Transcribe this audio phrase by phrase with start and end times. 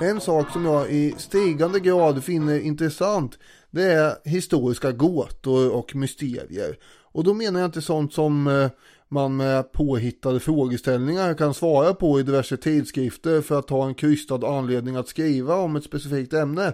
[0.00, 3.38] En sak som jag i stigande grad finner intressant
[3.70, 6.78] det är historiska gåtor och mysterier.
[7.12, 8.70] Och då menar jag inte sånt som eh,
[9.08, 14.46] man med påhittade frågeställningar kan svara på i diverse tidskrifter för att ha en krystad
[14.46, 16.72] anledning att skriva om ett specifikt ämne.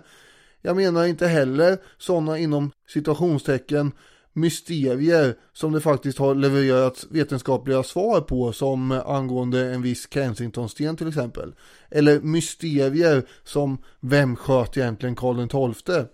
[0.63, 3.93] Jag menar inte heller sådana inom situationstecken
[4.35, 11.09] mysterier som det faktiskt har levererats vetenskapliga svar på som angående en viss Kensingtonsten till
[11.09, 11.55] exempel.
[11.91, 16.05] Eller mysterier som vem sköt egentligen Karl XII?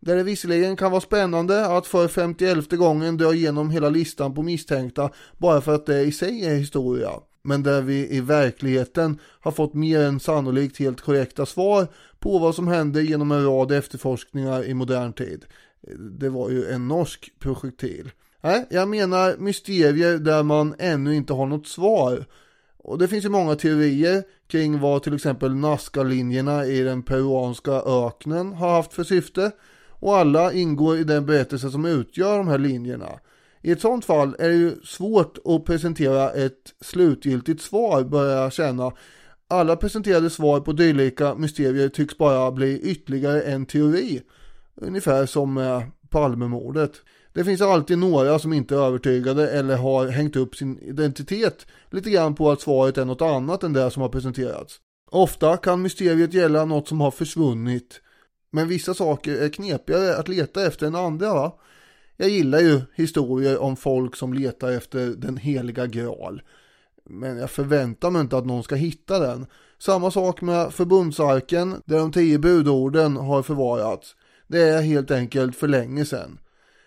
[0.00, 4.42] Där det visserligen kan vara spännande att för 51 gången dra igenom hela listan på
[4.42, 7.10] misstänkta bara för att det i sig är historia.
[7.42, 11.86] Men där vi i verkligheten har fått mer än sannolikt helt korrekta svar
[12.18, 15.44] på vad som hände genom en rad efterforskningar i modern tid.
[16.20, 18.10] Det var ju en norsk projektil.
[18.42, 22.24] Nej, jag menar mysterier där man ännu inte har något svar.
[22.76, 28.52] Och det finns ju många teorier kring vad till exempel Nazca-linjerna i den peruanska öknen
[28.52, 29.50] har haft för syfte.
[29.88, 33.08] Och alla ingår i den berättelse som utgör de här linjerna.
[33.62, 38.52] I ett sånt fall är det ju svårt att presentera ett slutgiltigt svar, börjar jag
[38.52, 38.92] känna.
[39.48, 44.22] Alla presenterade svar på dylika mysterier tycks bara bli ytterligare en teori.
[44.74, 46.92] Ungefär som med Palmemordet.
[47.32, 52.10] Det finns alltid några som inte är övertygade eller har hängt upp sin identitet lite
[52.10, 54.80] grann på att svaret är något annat än det som har presenterats.
[55.10, 58.00] Ofta kan mysteriet gälla något som har försvunnit.
[58.52, 61.52] Men vissa saker är knepigare att leta efter än andra va?
[62.16, 66.42] Jag gillar ju historier om folk som letar efter den heliga graal.
[67.04, 69.46] Men jag förväntar mig inte att någon ska hitta den.
[69.78, 74.16] Samma sak med förbundsarken där de tio budorden har förvarats.
[74.50, 76.38] Det är helt enkelt för länge sedan.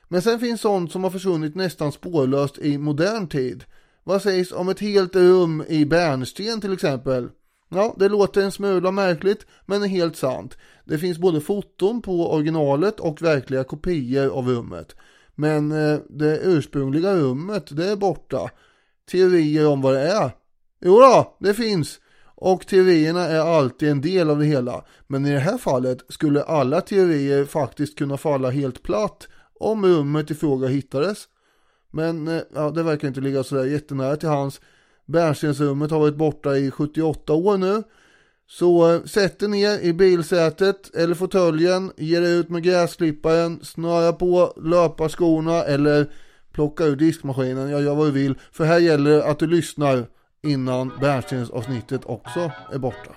[0.08, 3.64] Men sen finns sånt som har försvunnit nästan spårlöst i modern tid.
[4.03, 7.30] Vad sägs om ett helt rum i bärnsten till exempel?
[7.70, 10.58] Ja, det låter en smula märkligt, men är helt sant.
[10.86, 14.95] Det finns både foton på originalet och verkliga kopior av rummet.
[15.36, 18.49] Men eh, det ursprungliga rummet, det är borta.
[19.11, 20.32] Teorier om vad det är?
[20.82, 21.99] Jo då, det finns.
[22.36, 24.86] Och teorierna är alltid en del av det hela.
[25.08, 29.27] Men i det här fallet skulle alla teorier faktiskt kunna falla helt platt
[29.60, 31.27] om rummet i fråga hittades.
[31.92, 34.61] Men eh, ja, det verkar inte ligga sådär jättenära till hans.
[35.05, 37.83] Bärnstensrummet har varit borta i 78 år nu.
[38.48, 44.14] Så eh, sätt dig ner i bilsätet eller fåtöljen, ge dig ut med gräsklipparen, snöra
[44.14, 46.11] på löparskorna eller
[46.54, 48.36] plocka ur diskmaskinen, jag gör vad du vill.
[48.52, 50.08] För här gäller det att du lyssnar
[50.43, 53.11] innan bärnstensavsnittet också är borta.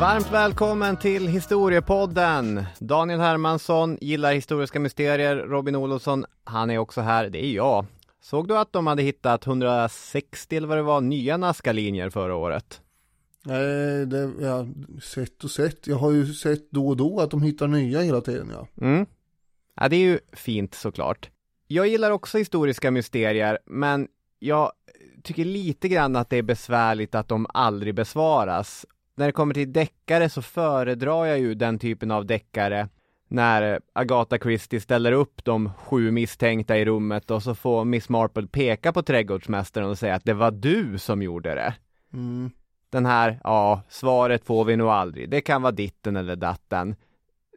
[0.00, 2.64] Varmt välkommen till Historiepodden!
[2.78, 5.36] Daniel Hermansson gillar historiska mysterier.
[5.36, 7.30] Robin Olofsson, han är också här.
[7.30, 7.86] Det är jag.
[8.22, 12.80] Såg du att de hade hittat 160 eller vad det var, nya Nazca-linjer förra året?
[13.44, 14.66] Nej, det ja,
[15.02, 15.86] sett och sett.
[15.86, 18.86] Jag har ju sett då och då att de hittar nya hela tiden ja.
[18.86, 19.06] Mm.
[19.76, 21.30] Ja, det är ju fint såklart.
[21.66, 24.08] Jag gillar också historiska mysterier, men
[24.38, 24.72] jag
[25.22, 28.86] tycker lite grann att det är besvärligt att de aldrig besvaras.
[29.14, 32.88] När det kommer till deckare så föredrar jag ju den typen av deckare
[33.28, 38.46] när Agatha Christie ställer upp de sju misstänkta i rummet och så får Miss Marple
[38.46, 41.74] peka på trädgårdsmästaren och säga att det var du som gjorde det.
[42.12, 42.50] Mm.
[42.90, 45.30] Den här, ja, svaret får vi nog aldrig.
[45.30, 46.94] Det kan vara ditten eller datten.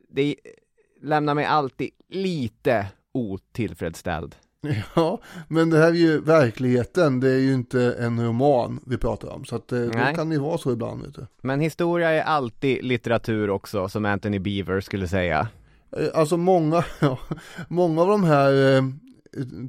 [0.09, 0.35] Det
[1.01, 4.35] lämnar mig alltid lite otillfredsställd.
[4.95, 9.29] Ja, men det här är ju verkligheten, det är ju inte en roman vi pratar
[9.29, 11.27] om, så att det, det kan ju vara så ibland vet du.
[11.41, 15.47] Men historia är alltid litteratur också, som Anthony Beaver skulle säga.
[15.97, 17.19] Eh, alltså många, ja,
[17.67, 18.83] många av de här eh,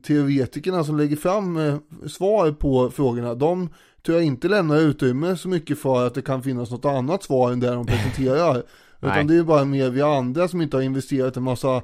[0.03, 1.77] teoretikerna som lägger fram eh,
[2.07, 3.69] svar på frågorna, de
[4.05, 7.53] tror jag inte lämnar utrymme så mycket för att det kan finnas något annat svar
[7.53, 8.63] än det de presenterar.
[9.01, 11.83] Utan det är bara mer vi andra som inte har investerat en massa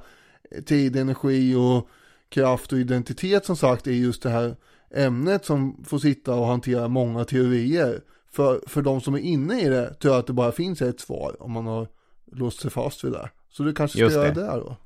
[0.66, 1.88] tid, energi och
[2.28, 4.56] kraft och identitet som sagt i just det här
[4.94, 8.00] ämnet som får sitta och hantera många teorier.
[8.32, 11.00] För, för de som är inne i det tror jag att det bara finns ett
[11.00, 11.88] svar om man har
[12.32, 13.30] låst sig fast vid det.
[13.48, 14.40] Så du kanske ska Just göra det.
[14.40, 14.76] det då?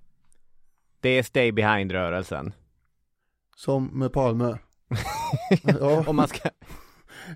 [1.00, 2.52] Det är stay behind-rörelsen.
[3.56, 4.58] Som med Palme.
[5.80, 6.04] ja.
[6.06, 6.48] Om man ska...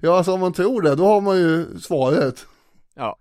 [0.03, 2.47] ja, alltså om man tror det, då har man ju svaret.
[2.95, 3.17] Ja.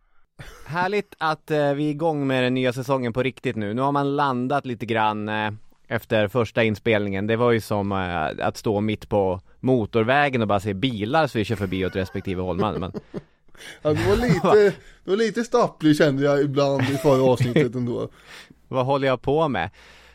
[0.66, 3.74] Härligt att eh, vi är igång med den nya säsongen på riktigt nu.
[3.74, 5.52] Nu har man landat lite grann eh,
[5.88, 7.28] efter första inspelningen.
[7.28, 11.38] Det var ju som eh, att stå mitt på motorvägen och bara se bilar så
[11.38, 12.58] vi kör förbi åt respektive håll.
[12.58, 12.92] Man, men...
[13.82, 18.10] Ja, det var lite, det var lite stapplig kände jag ibland i förra avsnittet ändå.
[18.68, 19.70] Vad håller jag på med?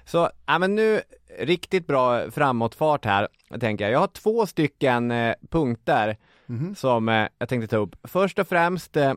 [0.04, 1.00] Så, ja men nu,
[1.38, 3.28] riktigt bra framåtfart här.
[3.48, 6.16] Jag tänker, jag har två stycken eh, punkter
[6.52, 6.74] Mhm.
[6.74, 7.96] som eh, jag tänkte ta upp.
[8.04, 9.14] Först och främst, eh,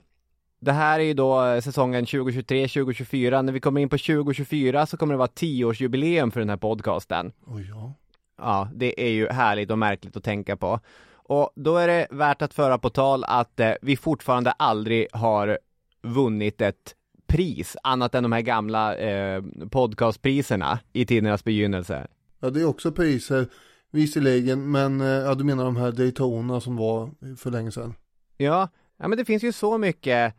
[0.60, 3.42] det här är ju då eh, säsongen 2023-2024.
[3.42, 7.32] När vi kommer in på 2024 så kommer det vara 10-årsjubileum för den här podcasten.
[7.46, 7.94] Oj, ja.
[8.38, 10.80] Ja, det är ju härligt och märkligt att tänka på.
[11.14, 15.60] Och då är det värt att föra på tal att eh, vi fortfarande aldrig har
[16.02, 16.96] vunnit ett
[17.28, 22.08] pris, annat än de här gamla eh, podcastpriserna i tidernas begynnelse.
[22.40, 23.48] Ja, det är också priser
[23.92, 27.94] visserligen, men eh, ja, du menar de här Daytona som var för länge sedan.
[28.38, 30.36] Ja, ja men det finns ju så mycket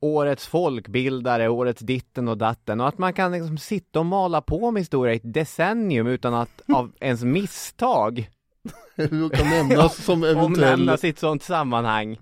[0.00, 4.70] årets folkbildare, årets ditten och datten och att man kan liksom sitta och mala på
[4.70, 8.30] med historia i ett decennium utan att av ens misstag
[8.96, 12.18] Du kan nämnas som eventuell, omnämnas i ett sånt sammanhang.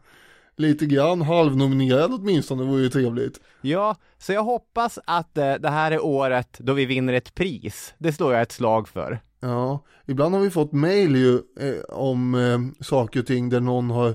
[0.56, 3.40] lite grann halvnominerad åtminstone, vore ju trevligt.
[3.60, 7.94] Ja, så jag hoppas att eh, det här är året då vi vinner ett pris.
[7.98, 9.20] Det slår jag ett slag för.
[9.42, 13.90] Ja, ibland har vi fått mail ju eh, om eh, saker och ting där någon
[13.90, 14.14] har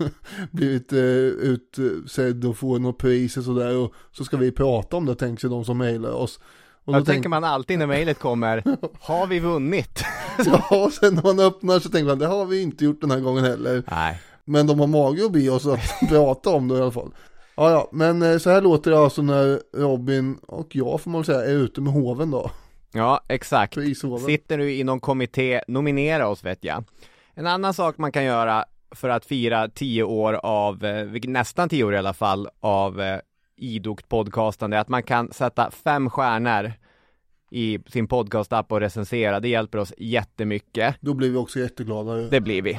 [0.50, 5.06] blivit eh, utsedd och får något pris och sådär och så ska vi prata om
[5.06, 6.40] det tänker sig de som mailar oss.
[6.84, 8.64] Och Då då tänker man alltid när mejlet kommer,
[9.00, 10.04] har vi vunnit?
[10.46, 13.10] Ja, och sen när man öppnar så tänker man det har vi inte gjort den
[13.10, 13.82] här gången heller.
[13.90, 14.20] Nej.
[14.44, 17.14] Men de har mage att be oss att prata om det i alla fall.
[17.56, 21.24] Ja, ja, men eh, så här låter det alltså när Robin och jag får man
[21.24, 22.50] säga är ute med hoven då.
[22.92, 23.74] Ja, exakt.
[24.26, 26.84] Sitter du i någon kommitté, nominera oss vet jag.
[27.34, 31.84] En annan sak man kan göra för att fira tio år av, eh, nästan tio
[31.84, 33.18] år i alla fall, av eh,
[33.56, 36.72] idogt podcastande, är att man kan sätta fem stjärnor
[37.50, 39.40] i sin podcastapp och recensera.
[39.40, 40.96] Det hjälper oss jättemycket.
[41.00, 42.14] Då blir vi också jätteglada.
[42.14, 42.78] Det blir vi.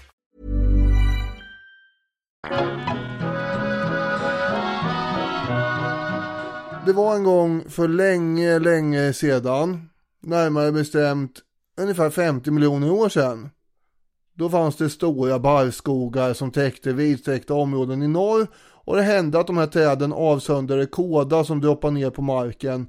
[6.85, 9.89] Det var en gång för länge, länge sedan,
[10.21, 11.31] närmare bestämt
[11.81, 13.49] ungefär 50 miljoner år sedan.
[14.33, 18.47] Då fanns det stora barrskogar som täckte vidsträckta områden i norr
[18.85, 22.87] och det hände att de här träden avsöndrade kåda som droppade ner på marken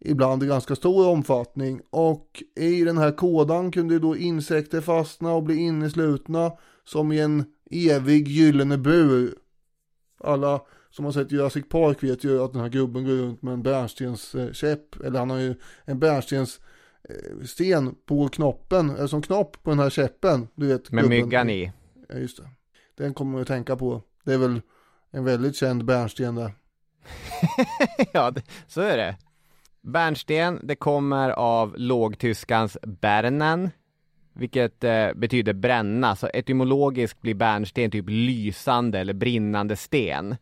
[0.00, 5.42] ibland i ganska stor omfattning och i den här kådan kunde då insekter fastna och
[5.42, 6.52] bli inneslutna
[6.84, 9.34] som i en evig gyllene bur.
[10.20, 10.60] Alla
[10.90, 13.62] som har sett Jurassic Park vet ju att den här gubben går runt med en
[13.62, 16.60] bärnstens eh, käpp, eller han har ju en bärnstens
[17.44, 20.48] sten på knoppen, eller som knopp på den här käppen.
[20.54, 21.18] Du vet, Med gubben.
[21.18, 21.72] myggan i.
[22.08, 22.48] Ja, just det.
[22.96, 24.02] Den kommer man att tänka på.
[24.24, 24.60] Det är väl
[25.10, 26.52] en väldigt känd bärnsten där.
[28.12, 29.16] ja, det, så är det.
[29.80, 33.70] Bärnsten, det kommer av lågtyskans bernen,
[34.32, 36.16] vilket eh, betyder bränna.
[36.16, 40.36] Så etymologiskt blir bärnsten typ lysande eller brinnande sten.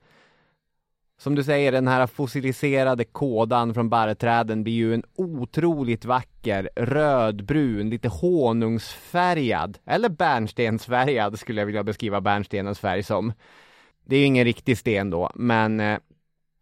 [1.18, 7.90] Som du säger, den här fossiliserade kådan från barrträden blir ju en otroligt vacker rödbrun,
[7.90, 13.32] lite honungsfärgad, eller bärnstensfärgad skulle jag vilja beskriva bärnstenens färg som.
[14.04, 15.98] Det är ju ingen riktig sten då, men eh,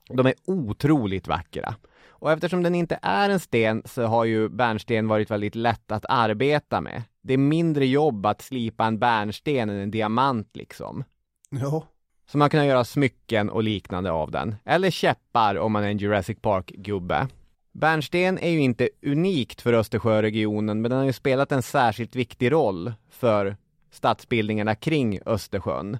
[0.08, 1.74] de är otroligt vackra.
[2.20, 6.04] Och eftersom den inte är en sten så har ju bärnsten varit väldigt lätt att
[6.08, 7.02] arbeta med.
[7.28, 11.04] Det är mindre jobb att slipa en bärnsten än en diamant liksom.
[11.50, 11.86] Ja,
[12.30, 14.54] Så man kan göra smycken och liknande av den.
[14.64, 17.28] Eller käppar om man är en Jurassic Park-gubbe.
[17.72, 22.52] Bärnsten är ju inte unikt för Östersjöregionen, men den har ju spelat en särskilt viktig
[22.52, 23.56] roll för
[23.90, 25.98] stadsbildningarna kring Östersjön.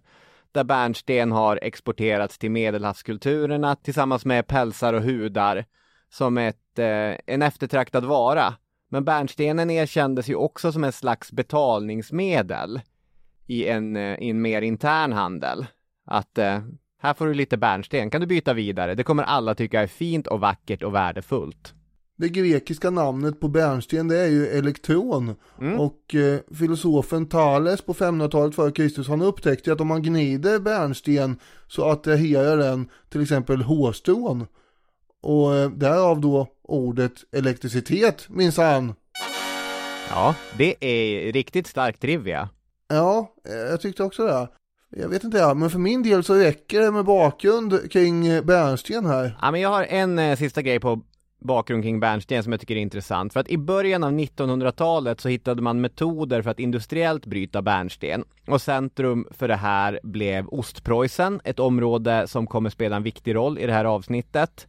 [0.52, 5.64] Där bärnsten har exporterats till medelhavskulturerna tillsammans med pälsar och hudar
[6.11, 8.54] som ett, eh, en eftertraktad vara.
[8.88, 12.80] Men bärnstenen erkändes ju också som en slags betalningsmedel
[13.47, 15.66] i en, eh, i en mer intern handel.
[16.07, 16.61] Att eh,
[17.00, 18.95] här får du lite bärnsten, kan du byta vidare?
[18.95, 21.75] Det kommer alla tycka är fint och vackert och värdefullt.
[22.16, 25.35] Det grekiska namnet på bärnsten det är ju elektron.
[25.61, 25.80] Mm.
[25.80, 31.38] Och eh, filosofen Thales på 500-talet före Kristus han upptäckte att om man gnider bärnsten
[31.66, 34.47] så attraherar den till exempel hårstrån.
[35.22, 38.94] Och eh, därav då ordet elektricitet minsann.
[40.10, 42.48] Ja, det är riktigt stark trivia.
[42.88, 44.48] Ja, eh, jag tyckte också det.
[44.90, 49.06] Jag vet inte, men för min del så räcker det med bakgrund kring eh, bärnsten
[49.06, 49.38] här.
[49.42, 51.02] Ja, men jag har en eh, sista grej på
[51.40, 53.32] bakgrund kring bärnsten som jag tycker är intressant.
[53.32, 58.25] För att i början av 1900-talet så hittade man metoder för att industriellt bryta bärnsten.
[58.46, 63.58] Och centrum för det här blev Ostpreussen, ett område som kommer spela en viktig roll
[63.58, 64.66] i det här avsnittet.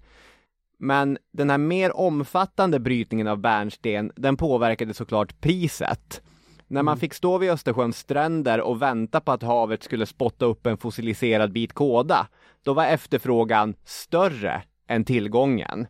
[0.80, 6.22] Men den här mer omfattande brytningen av bärnsten, den påverkade såklart priset.
[6.68, 10.66] När man fick stå vid Östersjöns stränder och vänta på att havet skulle spotta upp
[10.66, 12.28] en fossiliserad bit kåda,
[12.64, 15.88] då var efterfrågan större än tillgången.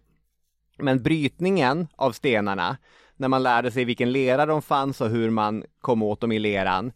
[0.78, 2.78] Men brytningen av stenarna,
[3.18, 6.40] när man lärde sig vilken lera de fanns och hur man kom åt dem i
[6.40, 6.92] leran,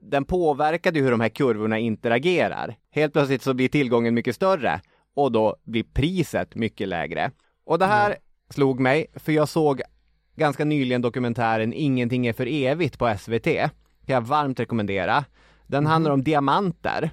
[0.00, 2.76] den påverkade hur de här kurvorna interagerar.
[2.90, 4.80] Helt plötsligt så blir tillgången mycket större
[5.22, 7.30] och då blir priset mycket lägre.
[7.64, 8.16] Och det här
[8.50, 9.82] slog mig, för jag såg
[10.36, 13.44] ganska nyligen dokumentären Ingenting är för evigt på SVT.
[13.44, 15.24] Kan jag varmt rekommendera.
[15.66, 17.10] Den handlar om diamanter.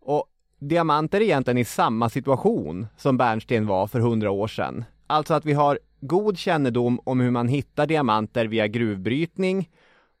[0.00, 0.26] Och
[0.58, 4.84] diamanter är egentligen i samma situation som bärnsten var för hundra år sedan.
[5.06, 9.70] Alltså att vi har god kännedom om hur man hittar diamanter via gruvbrytning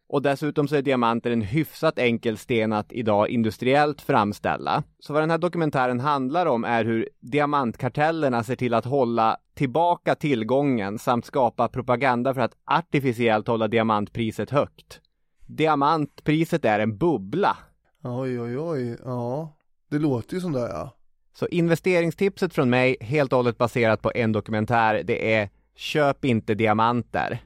[0.08, 4.82] och dessutom så är diamanter en hyfsat enkel sten att idag industriellt framställa.
[4.98, 10.14] Så vad den här dokumentären handlar om är hur diamantkartellerna ser till att hålla tillbaka
[10.14, 15.00] tillgången samt skapa propaganda för att artificiellt hålla diamantpriset högt.
[15.46, 17.56] Diamantpriset är en bubbla.
[18.02, 19.56] Oj, oj, oj, ja.
[19.90, 20.90] Det låter ju som det ja.
[21.34, 26.54] Så investeringstipset från mig, helt och hållet baserat på en dokumentär, det är köp inte
[26.54, 27.38] diamanter.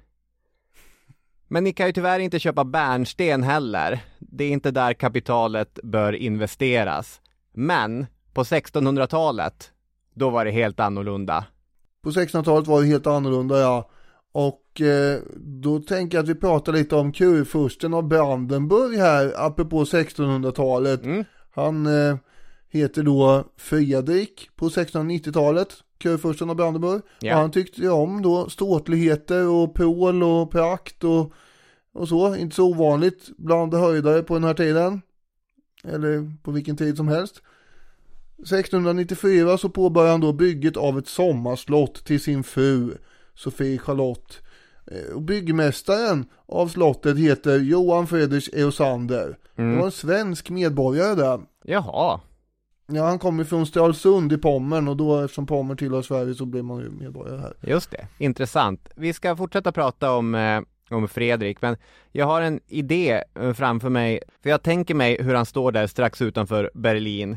[1.49, 4.01] Men ni kan ju tyvärr inte köpa bärnsten heller.
[4.19, 7.21] Det är inte där kapitalet bör investeras.
[7.53, 9.71] Men på 1600-talet,
[10.15, 11.45] då var det helt annorlunda.
[12.03, 13.91] På 1600-talet var det helt annorlunda ja.
[14.33, 19.85] Och eh, då tänker jag att vi pratar lite om kurfursten av Brandenburg här, apropå
[19.85, 21.05] 1600-talet.
[21.05, 21.25] Mm.
[21.51, 22.17] Han eh,
[22.69, 27.03] heter då Fredrik på 1690-talet, kurfursten av Brandenburg.
[27.21, 27.35] Ja.
[27.35, 31.33] Och han tyckte ju om då ståtligheter och pål och prakt och,
[31.93, 32.37] och så.
[32.37, 35.03] Inte så ovanligt bland höjdare på den här tiden.
[35.85, 37.43] Eller på vilken tid som helst.
[38.43, 42.95] 1694 så påbörjade han då bygget av ett sommarslott till sin fru
[43.35, 44.39] Sofie Charlotte.
[44.91, 49.39] Eh, Och byggmästaren av slottet heter Johan Fredrik Eosander.
[49.57, 51.41] Det var en svensk medborgare där.
[51.65, 52.21] Jaha.
[52.93, 56.63] Ja, han kommer från Stralsund i Pommern och då eftersom Pommern tillhör Sverige så blir
[56.63, 57.55] man ju medborgare här.
[57.61, 58.89] Just det, intressant.
[58.97, 61.77] Vi ska fortsätta prata om, eh, om Fredrik, men
[62.13, 64.21] jag har en idé eh, framför mig.
[64.43, 67.37] För jag tänker mig hur han står där strax utanför Berlin.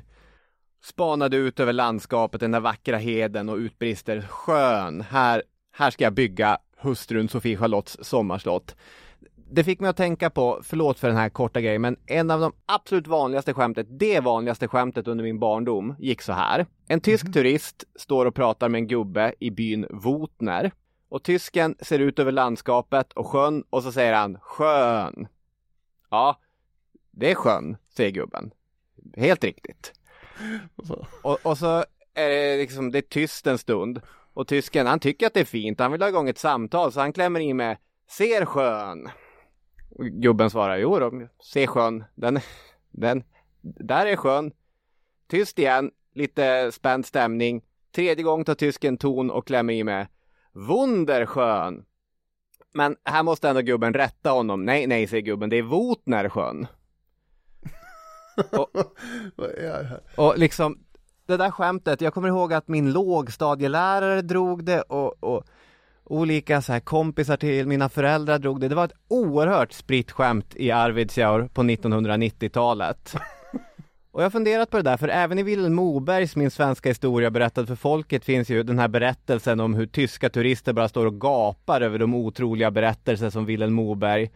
[0.83, 6.13] Spanade ut över landskapet, den där vackra heden och utbrister skön, här, här ska jag
[6.13, 8.75] bygga hustrun Sofie Charlottes sommarslott.
[9.53, 12.39] Det fick mig att tänka på, förlåt för den här korta grejen, men en av
[12.39, 16.65] de absolut vanligaste skämtet, det vanligaste skämtet under min barndom, gick så här.
[16.87, 20.71] En tysk turist står och pratar med en gubbe i byn Wotner.
[21.09, 25.27] Och tysken ser ut över landskapet och sjön och så säger han skön.
[26.09, 26.39] Ja,
[27.11, 28.51] det är sjön, säger gubben.
[29.17, 29.93] Helt riktigt.
[31.21, 34.01] Och, och så är det liksom, det är tyst en stund.
[34.33, 36.99] Och tysken, han tycker att det är fint, han vill ha igång ett samtal, så
[36.99, 37.77] han klämmer in med
[38.09, 39.09] Ser sjön.
[39.91, 42.39] Och gubben svarar, jo då, se sjön, den,
[42.91, 43.23] den,
[43.61, 44.51] där är sjön.
[45.27, 47.61] Tyst igen, lite spänd stämning.
[47.91, 50.07] Tredje gången tar tysken ton och klämmer i med
[50.51, 51.85] Wunderschön.
[52.73, 54.65] Men här måste ändå gubben rätta honom.
[54.65, 56.67] Nej, nej, säger gubben, det är Wotnersjön.
[59.37, 60.01] Här?
[60.17, 60.79] Och liksom,
[61.25, 65.43] det där skämtet, jag kommer ihåg att min lågstadielärare drog det och, och
[66.11, 68.67] olika så här kompisar till mina föräldrar drog det.
[68.67, 73.15] Det var ett oerhört spritt skämt i Arvidsjaur på 1990-talet.
[74.11, 77.31] Och jag har funderat på det där, för även i Vilhelm Mobergs Min svenska historia
[77.31, 81.21] berättad för folket finns ju den här berättelsen om hur tyska turister bara står och
[81.21, 84.29] gapar över de otroliga berättelser som Vilhelm Moberg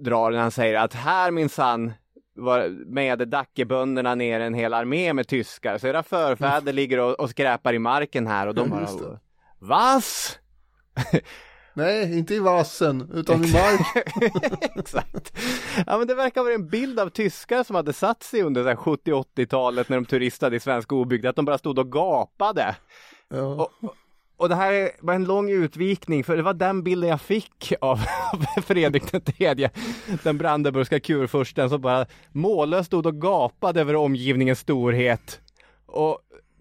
[0.00, 1.92] drar när han säger att här minsann
[2.36, 7.30] var med Dackebönderna ner en hel armé med tyskar, så era förfäder ligger och, och
[7.30, 9.18] skräpar i marken här och de bara det.
[11.74, 14.06] Nej, inte i vassen, utan i mark.
[14.76, 15.38] Exakt.
[15.86, 18.68] Ja men det verkar vara en bild av tyskar som hade satt sig under så
[18.68, 22.76] här 70-80-talet när de turistade i svensk obygd, att de bara stod och gapade.
[23.28, 23.42] Ja.
[23.42, 23.94] Och,
[24.36, 28.00] och det här var en lång utvikning, för det var den bilden jag fick av
[28.32, 29.70] av Fredrik den tredje,
[30.22, 35.40] den brandenburgska kurfursten som bara mållöst stod och gapade över omgivningens storhet.
[35.86, 36.18] Och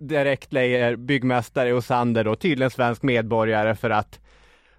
[0.08, 4.20] direkt lägger byggmästare Osander då, tydligen svensk medborgare, för att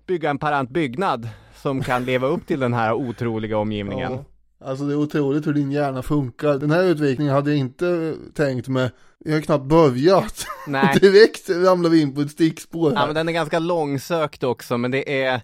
[0.06, 4.12] bygga en parant byggnad som kan leva upp till den här otroliga omgivningen.
[4.12, 4.24] Ja.
[4.68, 6.54] Alltså det är otroligt hur din hjärna funkar.
[6.58, 8.90] Den här utvikningen hade jag inte tänkt med.
[9.24, 10.46] Jag har knappt börjat.
[10.66, 10.96] Nej.
[11.00, 13.06] Direkt ramlar vi in på ett stickspår Ja här.
[13.06, 15.40] men den är ganska långsökt också men det är, ja.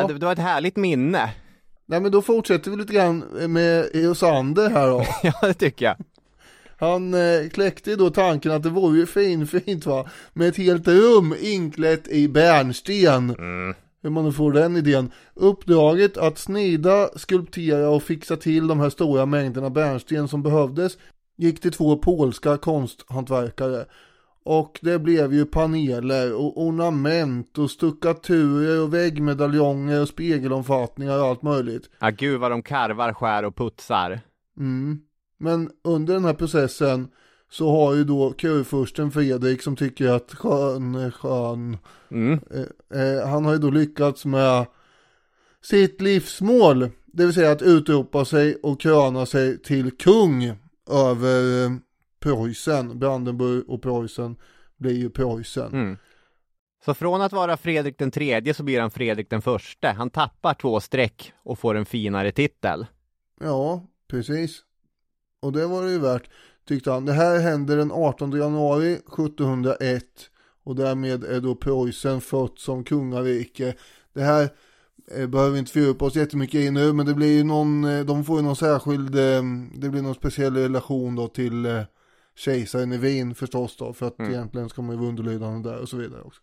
[0.00, 1.30] Ja, det, det var ett härligt minne.
[1.86, 3.18] nej men då fortsätter vi lite grann
[3.48, 5.04] med Eosander här då.
[5.22, 5.96] Ja det tycker jag.
[6.80, 10.88] Han eh, kläckte då tanken att det vore ju fin, fint va, med ett helt
[10.88, 13.36] rum inklätt i bärnsten.
[14.02, 15.10] Hur man nu får den idén.
[15.34, 20.98] Uppdraget att snida, skulptera och fixa till de här stora mängderna bärnsten som behövdes
[21.36, 23.84] gick till två polska konsthantverkare.
[24.44, 31.42] Och det blev ju paneler och ornament och stuckaturer och väggmedaljonger och spegelomfattningar och allt
[31.42, 31.90] möjligt.
[31.98, 34.20] Ja gud vad de karvar, skär och putsar.
[34.58, 35.00] Mm.
[35.40, 37.08] Men under den här processen
[37.50, 41.78] så har ju då kurfursten Fredrik som tycker att skön, skön,
[42.10, 42.40] Mm.
[42.50, 44.66] eh, eh, han har ju då lyckats med
[45.62, 46.88] sitt livsmål.
[47.06, 50.52] Det vill säga att utropa sig och kröna sig till kung
[50.90, 51.70] över eh,
[52.20, 52.98] Preussen.
[52.98, 54.36] Brandenburg och Preussen
[54.76, 55.72] blir ju Preussen.
[55.72, 55.96] Mm.
[56.84, 59.88] Så från att vara Fredrik den tredje så blir han Fredrik den förste.
[59.88, 62.86] Han tappar två streck och får en finare titel.
[63.40, 64.62] Ja, precis.
[65.40, 66.30] Och det var det ju värt,
[66.68, 67.04] tyckte han.
[67.04, 70.04] Det här händer den 18 januari 1701
[70.64, 73.74] och därmed är då Preussen fött som kungarike.
[74.12, 74.48] Det här
[75.10, 78.04] eh, behöver vi inte fördjupa oss jättemycket i nu, men det blir ju någon, eh,
[78.04, 79.42] de får ju någon särskild, eh,
[79.74, 81.84] det blir någon speciell relation då till
[82.36, 85.88] kejsaren i Wien förstås då, för att egentligen ska man ju vara underlydande där och
[85.88, 86.42] så vidare också.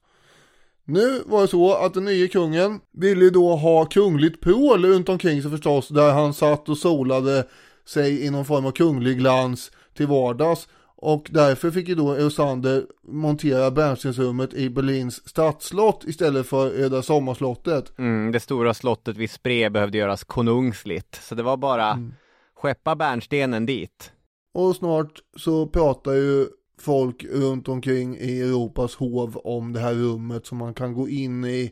[0.86, 5.42] Nu var det så att den nya kungen ville då ha kungligt prål runt omkring
[5.42, 7.48] sig förstås, där han satt och solade
[7.90, 10.68] sig i någon form av kunglig glans till vardags.
[11.00, 17.98] Och därför fick ju då Eusander montera bärnstensrummet i Berlins stadsslott istället för Röda sommarslottet.
[17.98, 21.20] Mm, det stora slottet vid Spree behövde göras konungsligt.
[21.24, 22.12] Så det var bara
[22.56, 24.12] skeppa bärnstenen dit.
[24.54, 26.48] Och snart så pratar ju
[26.80, 31.46] folk runt omkring i Europas hov om det här rummet som man kan gå in
[31.46, 31.72] i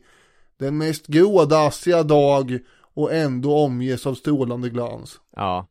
[0.60, 2.60] den mest grådassiga dag
[2.94, 5.20] och ändå omges av strålande glans.
[5.36, 5.68] Ja.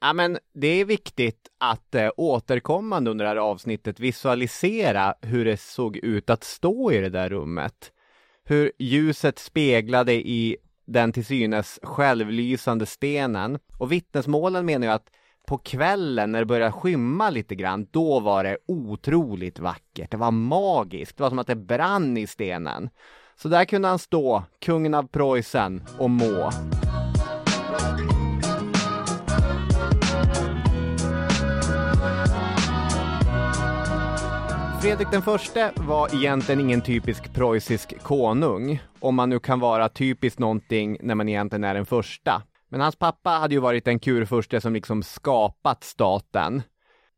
[0.00, 5.60] Ja men det är viktigt att eh, återkommande under det här avsnittet visualisera hur det
[5.60, 7.92] såg ut att stå i det där rummet.
[8.44, 10.56] Hur ljuset speglade i
[10.86, 13.58] den till synes självlysande stenen.
[13.78, 15.10] Och vittnesmålen menar ju att
[15.46, 20.10] på kvällen när det började skymma lite grann, då var det otroligt vackert.
[20.10, 21.16] Det var magiskt.
[21.16, 22.90] Det var som att det brann i stenen.
[23.36, 26.50] Så där kunde han stå, kungen av Preussen, och må.
[34.80, 40.38] Fredrik den förste var egentligen ingen typisk preussisk konung, om man nu kan vara typiskt
[40.38, 42.42] någonting när man egentligen är den första.
[42.68, 46.62] Men hans pappa hade ju varit den kurfurste som liksom skapat staten.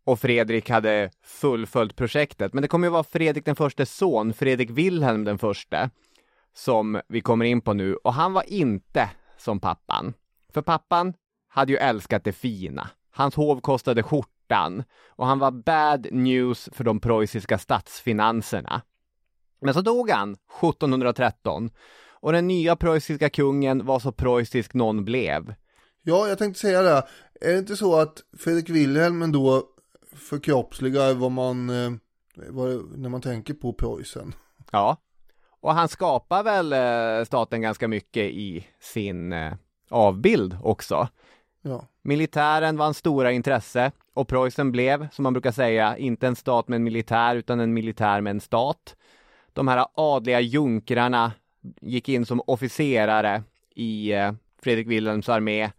[0.05, 2.53] Och Fredrik hade fullföljt projektet.
[2.53, 5.91] Men det kommer ju vara Fredrik den förstes son, Fredrik Wilhelm den förste,
[6.55, 7.95] som vi kommer in på nu.
[7.95, 10.15] Och han var inte som pappan.
[10.53, 11.15] För pappan
[11.49, 12.91] hade ju älskat det fina.
[13.11, 14.03] Hans hov kostade
[14.49, 18.83] skjortan och han var bad news för de preussiska statsfinanserna.
[19.61, 21.71] Men så dog han 1713
[22.21, 25.55] och den nya preussiska kungen var så preussisk någon blev.
[26.03, 27.03] Ja, jag tänkte säga det.
[27.41, 29.63] Är det inte så att Fredrik Wilhelm då
[30.17, 31.91] förkroppsligar vad man, eh,
[32.51, 34.35] vad, när man tänker på Preussen?
[34.73, 34.97] Ja,
[35.61, 39.53] och han skapar väl eh, staten ganska mycket i sin eh,
[39.91, 41.09] avbild också.
[41.69, 41.85] Ja.
[42.03, 46.69] Militären var en stora intresse och Preussen blev, som man brukar säga, inte en stat
[46.69, 48.97] med en militär utan en militär med en stat.
[49.53, 51.33] De här adliga junkrarna
[51.81, 53.43] gick in som officerare
[53.75, 55.71] i eh, Fredrik Wilhelms armé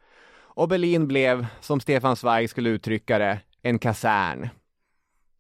[0.60, 4.50] och Berlin blev, som Stefan Zweig skulle uttrycka det, en kasern.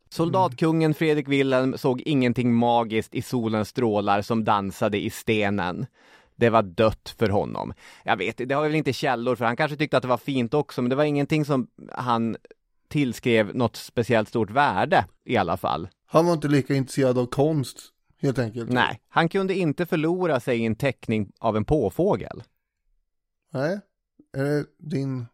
[0.09, 5.85] Soldatkungen Fredrik Wilhelm såg ingenting magiskt i solens strålar som dansade i stenen.
[6.39, 7.73] Det var dött för honom.
[8.03, 10.53] Jag vet, det har väl inte källor för han kanske tyckte att det var fint
[10.53, 12.37] också, men det var ingenting som han
[12.87, 15.87] tillskrev något speciellt stort värde i alla fall.
[16.05, 17.77] Han var inte lika intresserad av konst,
[18.21, 18.71] helt enkelt.
[18.71, 22.43] Nej, han kunde inte förlora sig i en teckning av en påfågel.
[23.53, 23.79] Nej,
[24.37, 25.25] är det din...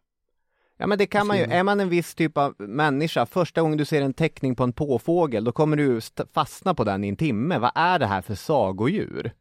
[0.78, 3.78] Ja men det kan man ju, är man en viss typ av människa, första gången
[3.78, 6.00] du ser en teckning på en påfågel, då kommer du
[6.32, 7.58] fastna på den i en timme.
[7.58, 9.32] Vad är det här för sagodjur?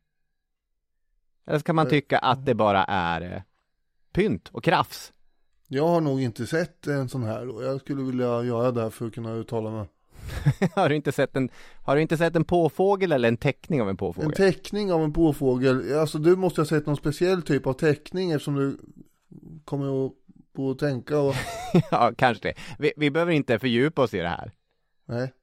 [1.47, 3.41] Eller så kan man tycka att det bara är eh,
[4.13, 5.13] pynt och krafs.
[5.67, 7.63] Jag har nog inte sett en sån här då.
[7.63, 9.87] Jag skulle vilja göra det för att kunna uttala mig.
[10.75, 11.49] har, du inte sett en,
[11.83, 14.29] har du inte sett en påfågel eller en teckning av en påfågel?
[14.29, 15.97] En teckning av en påfågel.
[15.97, 18.77] Alltså du måste ha sett någon speciell typ av teckning eftersom du
[19.65, 20.13] kommer att
[20.55, 21.35] på att tänka och...
[21.91, 22.53] ja, kanske det.
[22.79, 24.51] Vi, vi behöver inte fördjupa oss i det här.
[25.05, 25.33] Nej.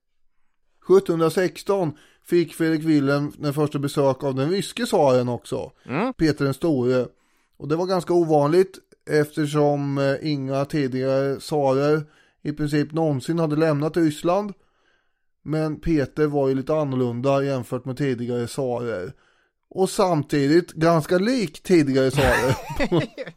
[0.85, 6.13] 1716 fick Fredrik Wilhelm den första besök av den ryske tsaren också, mm.
[6.13, 7.07] Peter den store.
[7.57, 8.79] Och det var ganska ovanligt
[9.11, 12.03] eftersom eh, inga tidigare tsarer
[12.43, 14.53] i princip någonsin hade lämnat Ryssland.
[15.43, 19.13] Men Peter var ju lite annorlunda jämfört med tidigare tsarer.
[19.71, 22.57] Och samtidigt ganska lik tidigare tsarer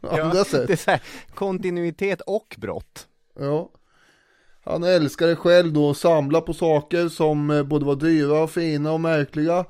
[0.00, 0.66] på andra sätt.
[0.66, 1.02] Det är så här,
[1.34, 3.08] kontinuitet och brott.
[3.38, 3.70] Ja.
[4.66, 9.00] Han älskade själv då att samla på saker som eh, både var dyra, fina och
[9.00, 9.64] märkliga.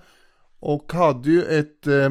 [0.60, 2.10] Och hade ju ett eh,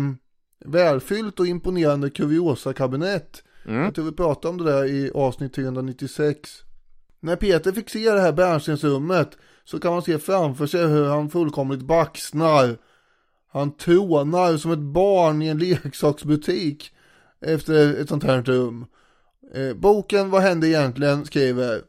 [0.65, 3.43] välfyllt och imponerande kuriosa-kabinett.
[3.65, 3.84] Mm.
[3.84, 6.50] Jag tror vi pratade om det där i avsnitt 396.
[7.19, 9.30] När Peter fick se det här bärnstensrummet
[9.63, 12.78] så kan man se framför sig hur han fullkomligt baxnar.
[13.52, 16.91] Han trånar som ett barn i en leksaksbutik
[17.41, 18.86] efter ett sånt här rum.
[19.54, 21.82] Eh, boken Vad hände egentligen skriver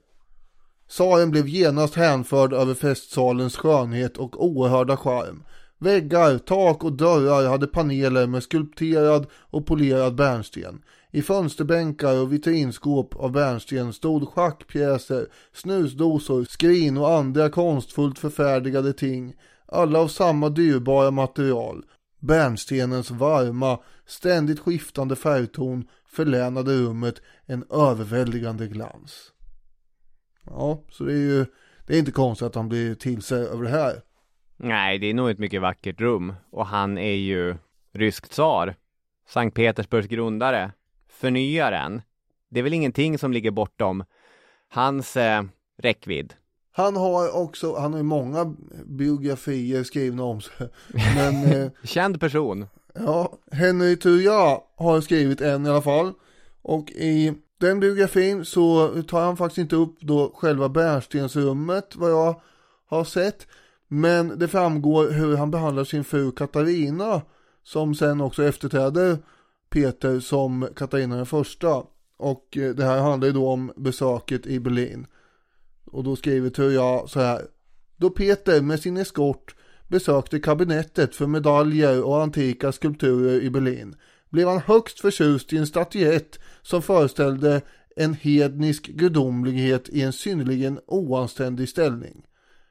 [0.89, 5.45] Tsaren blev genast hänförd över festsalens skönhet och oerhörda charm.
[5.79, 10.83] Väggar, tak och dörrar hade paneler med skulpterad och polerad bärnsten.
[11.11, 19.35] I fönsterbänkar och vitrinskåp av bärnsten stod schackpjäser, snusdosor, skrin och andra konstfullt förfärdigade ting.
[19.67, 21.85] Alla av samma dyrbara material.
[22.21, 29.33] Bärnstenens varma, ständigt skiftande färgton förlänade rummet en överväldigande glans.
[30.47, 31.47] Ja, så det är ju,
[31.87, 34.03] det är inte konstigt att han blir till sig över det här.
[34.57, 37.57] Nej, det är nog ett mycket vackert rum och han är ju
[37.93, 38.75] rysk tsar,
[39.29, 40.73] Sankt Petersburgs grundare,
[41.09, 42.03] förnyaren.
[42.49, 44.05] Det är väl ingenting som ligger bortom
[44.69, 45.43] hans eh,
[45.79, 46.35] räckvidd.
[46.73, 48.55] Han har också, han har ju många
[48.85, 50.69] biografier skrivna om sig.
[51.17, 52.67] Men, eh, Känd person.
[52.95, 56.13] Ja, Henry Tuja har skrivit en i alla fall.
[56.63, 62.41] Och i den biografin så tar han faktiskt inte upp då själva bärnstensrummet vad jag
[62.87, 63.47] har sett.
[63.89, 67.23] Men det framgår hur han behandlar sin fru Katarina
[67.63, 69.19] som sen också efterträder
[69.71, 71.83] Peter som Katarina den första.
[72.17, 75.07] Och eh, det här handlar ju då om besöket i Berlin.
[75.85, 77.43] Och då skriver Tuja så här.
[77.97, 79.55] Då Peter med sin eskort
[79.89, 83.97] besökte kabinettet för medaljer och antika skulpturer i Berlin
[84.31, 87.61] blev han högst förtjust i en statyett som föreställde
[87.97, 92.27] en hednisk gudomlighet i en synnerligen oanständig ställning.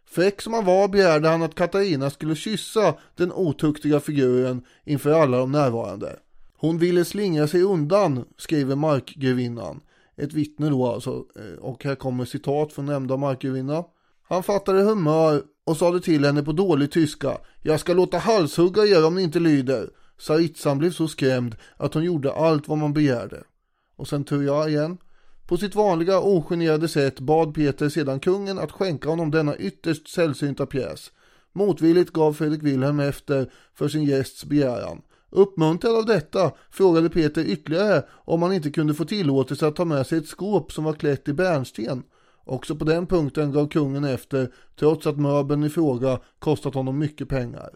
[0.10, 5.38] Fräck som han var begärde han att Katarina skulle kyssa den otuktiga figuren inför alla
[5.38, 6.20] de närvarande.
[6.58, 9.82] Hon ville slingra sig undan, skriver markgrevinnan.
[10.18, 13.84] Ett vittne då alltså, eh, och här kommer citat från nämnda markgrevinna.
[14.28, 17.38] Han fattade humör och sade till henne på dålig tyska.
[17.62, 19.90] Jag ska låta halshugga er om ni inte lyder.
[20.18, 23.44] Saritsan blev så skrämd att hon gjorde allt vad man begärde.
[23.96, 24.98] Och sen tog jag igen.
[25.48, 30.66] På sitt vanliga ogenerade sätt bad Peter sedan kungen att skänka honom denna ytterst sällsynta
[30.66, 31.12] pjäs.
[31.54, 35.02] Motvilligt gav Fredrik Wilhelm efter för sin gästs begäran.
[35.30, 40.08] Uppmuntrad av detta frågade Peter ytterligare om han inte kunde få tillåtelse att ta med
[40.08, 42.04] sig ett skåp som var klätt i bärnsten.
[42.44, 47.30] Också på den punkten gav kungen efter trots att möbeln i fråga kostat honom mycket
[47.30, 47.70] pengar.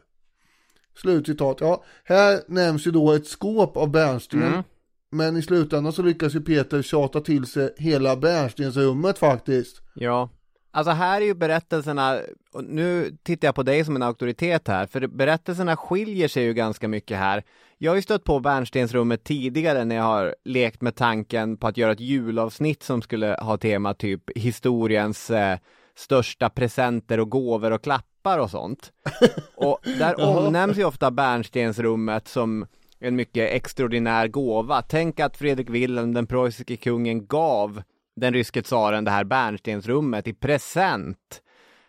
[1.02, 1.58] Slutcitat.
[1.62, 4.44] Ja, här nämns ju då ett skåp av bärnsten.
[4.44, 4.64] Mm.
[5.12, 9.82] Men i slutändan så lyckas ju Peter tjata till sig hela bärnstensrummet faktiskt.
[9.96, 10.30] Ja.
[10.72, 12.20] Alltså här är ju berättelserna,
[12.54, 16.54] och nu tittar jag på dig som en auktoritet här, för berättelserna skiljer sig ju
[16.54, 17.44] ganska mycket här.
[17.78, 21.78] Jag har ju stött på bärnstensrummet tidigare när jag har lekt med tanken på att
[21.78, 25.58] göra ett julavsnitt som skulle ha tema typ historiens eh,
[26.00, 28.92] största presenter och gåvor och klappar och sånt.
[29.56, 32.66] Och där omnämns ju ofta bärnstensrummet som
[33.00, 34.82] en mycket extraordinär gåva.
[34.82, 37.82] Tänk att Fredrik Wilhelm, den preussiske kungen, gav
[38.16, 41.42] den ryske tsaren det här bärnstensrummet i present.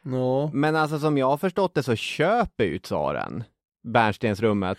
[0.03, 3.45] Ja, Men alltså som jag har förstått det så köper ju tsaren
[3.85, 4.79] bärnstensrummet.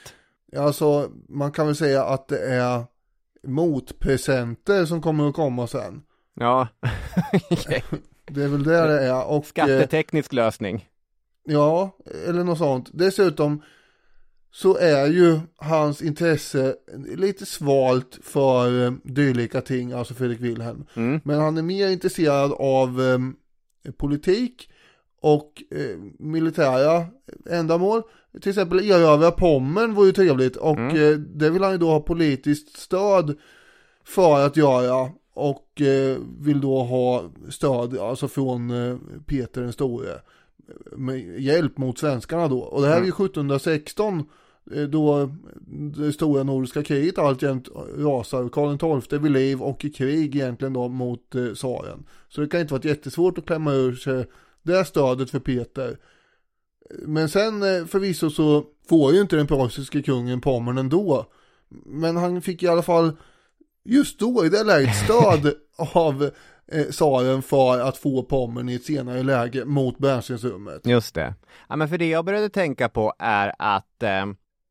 [0.57, 2.83] alltså man kan väl säga att det är
[3.47, 6.01] motpresenter som kommer att komma sen.
[6.33, 6.67] Ja,
[8.33, 9.25] Det är väl det det är.
[9.25, 10.89] Och, eh, skatteteknisk lösning.
[11.43, 12.89] Ja, eller något sånt.
[12.93, 13.61] Dessutom
[14.51, 16.75] så är ju hans intresse
[17.15, 20.85] lite svalt för eh, dylika ting, alltså Fredrik Wilhelm.
[20.93, 21.21] Mm.
[21.23, 24.69] Men han är mer intresserad av eh, politik
[25.21, 27.05] och eh, militära
[27.49, 28.01] ändamål.
[28.41, 31.99] Till exempel erövra Pommern var ju trevligt och eh, det vill han ju då ha
[31.99, 33.37] politiskt stöd
[34.05, 40.19] för att göra och eh, vill då ha stöd alltså från eh, Peter den store
[40.91, 42.59] med hjälp mot svenskarna då.
[42.59, 44.23] Och det här är ju 1716
[44.75, 45.31] eh, då
[45.95, 48.49] det stora nordiska kriget alltjämt rasar.
[48.49, 52.05] Karl XII vid liv och i krig egentligen då mot eh, tsaren.
[52.29, 54.25] Så det kan inte vara jättesvårt att klämma ur sig
[54.63, 55.97] det stödet för Peter.
[57.05, 61.25] Men sen eh, förvisso så får ju inte den preussiske kungen Pommern ändå.
[61.85, 63.11] Men han fick i alla fall
[63.83, 65.53] just då i det läget stöd
[65.93, 66.23] av
[66.71, 70.87] eh, för att få Pommern i ett senare läge mot bärnstensrummet.
[70.87, 71.33] Just det.
[71.69, 74.25] Ja, men för det jag började tänka på är att eh,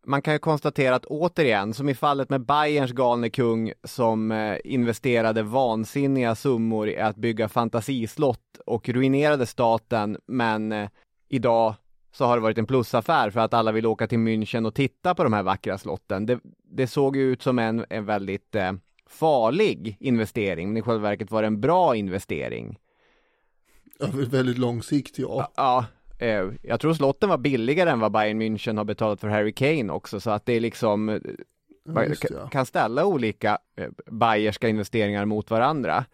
[0.06, 4.56] man kan ju konstatera att återigen, som i fallet med Bayerns galne kung som eh,
[4.64, 10.88] investerade vansinniga summor i att bygga fantasislott och ruinerade staten, men eh,
[11.28, 11.74] idag
[12.12, 15.14] så har det varit en plusaffär för att alla vill åka till München och titta
[15.14, 16.26] på de här vackra slotten.
[16.26, 18.72] Det, det såg ju ut som en, en väldigt eh,
[19.10, 22.78] farlig investering, men i själva verket var det en bra investering.
[24.00, 25.52] Över väldigt lång sikt ja.
[25.56, 25.84] Ja,
[26.18, 29.92] eh, jag tror slotten var billigare än vad Bayern München har betalat för Harry Kane
[29.92, 31.20] också, så att det är liksom eh,
[31.84, 32.48] det, ja.
[32.48, 36.04] kan ställa olika eh, bayerska investeringar mot varandra.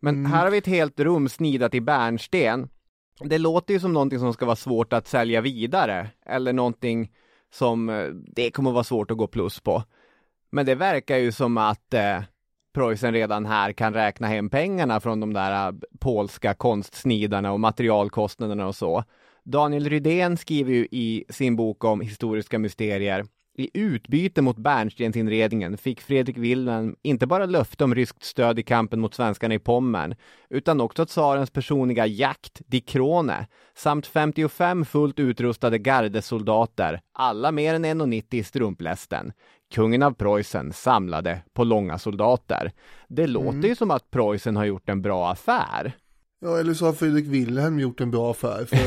[0.00, 2.68] Men här har vi ett helt rum snidat i bärnsten.
[3.20, 7.12] Det låter ju som någonting som ska vara svårt att sälja vidare, eller någonting
[7.54, 7.86] som
[8.26, 9.82] det kommer vara svårt att gå plus på.
[10.50, 12.20] Men det verkar ju som att eh,
[12.74, 18.66] Preussen redan här kan räkna hem pengarna från de där äh, polska konstsnidarna och materialkostnaderna
[18.66, 19.04] och så.
[19.44, 23.24] Daniel Rydén skriver ju i sin bok om historiska mysterier
[23.56, 29.00] i utbyte mot bärnstensinredningen fick Fredrik Wilhelm inte bara löfte om ryskt stöd i kampen
[29.00, 30.14] mot svenskarna i Pommern,
[30.50, 37.84] utan också tsarens personliga jakt, Die Krone, samt 55 fullt utrustade gardesoldater, alla mer än
[37.84, 39.32] 1,90 i strumplästen.
[39.74, 42.72] Kungen av Preussen samlade på långa soldater.
[43.08, 45.92] Det låter ju som att Preussen har gjort en bra affär.
[46.44, 48.64] Ja, eller så har Fredrik Wilhelm gjort en bra affär.
[48.64, 48.78] För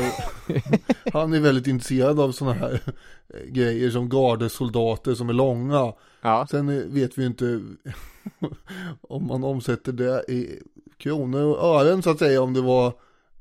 [1.12, 2.80] han är väldigt intresserad av sådana här
[3.28, 5.92] eh, grejer som gardesoldater som är långa.
[6.20, 7.60] Ja, Sen eh, vet vi ju inte
[9.00, 10.62] om man omsätter det i
[10.96, 12.92] kronor och ören så att säga om det var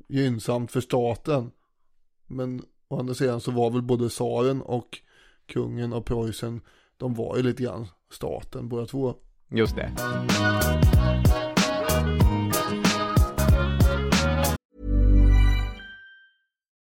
[0.07, 1.51] gynnsamt för staten.
[2.27, 4.99] Men å andra sidan så var väl både tsaren och
[5.45, 6.61] kungen av Preussen,
[6.97, 9.15] de var ju lite grann staten båda två.
[9.49, 9.91] just det.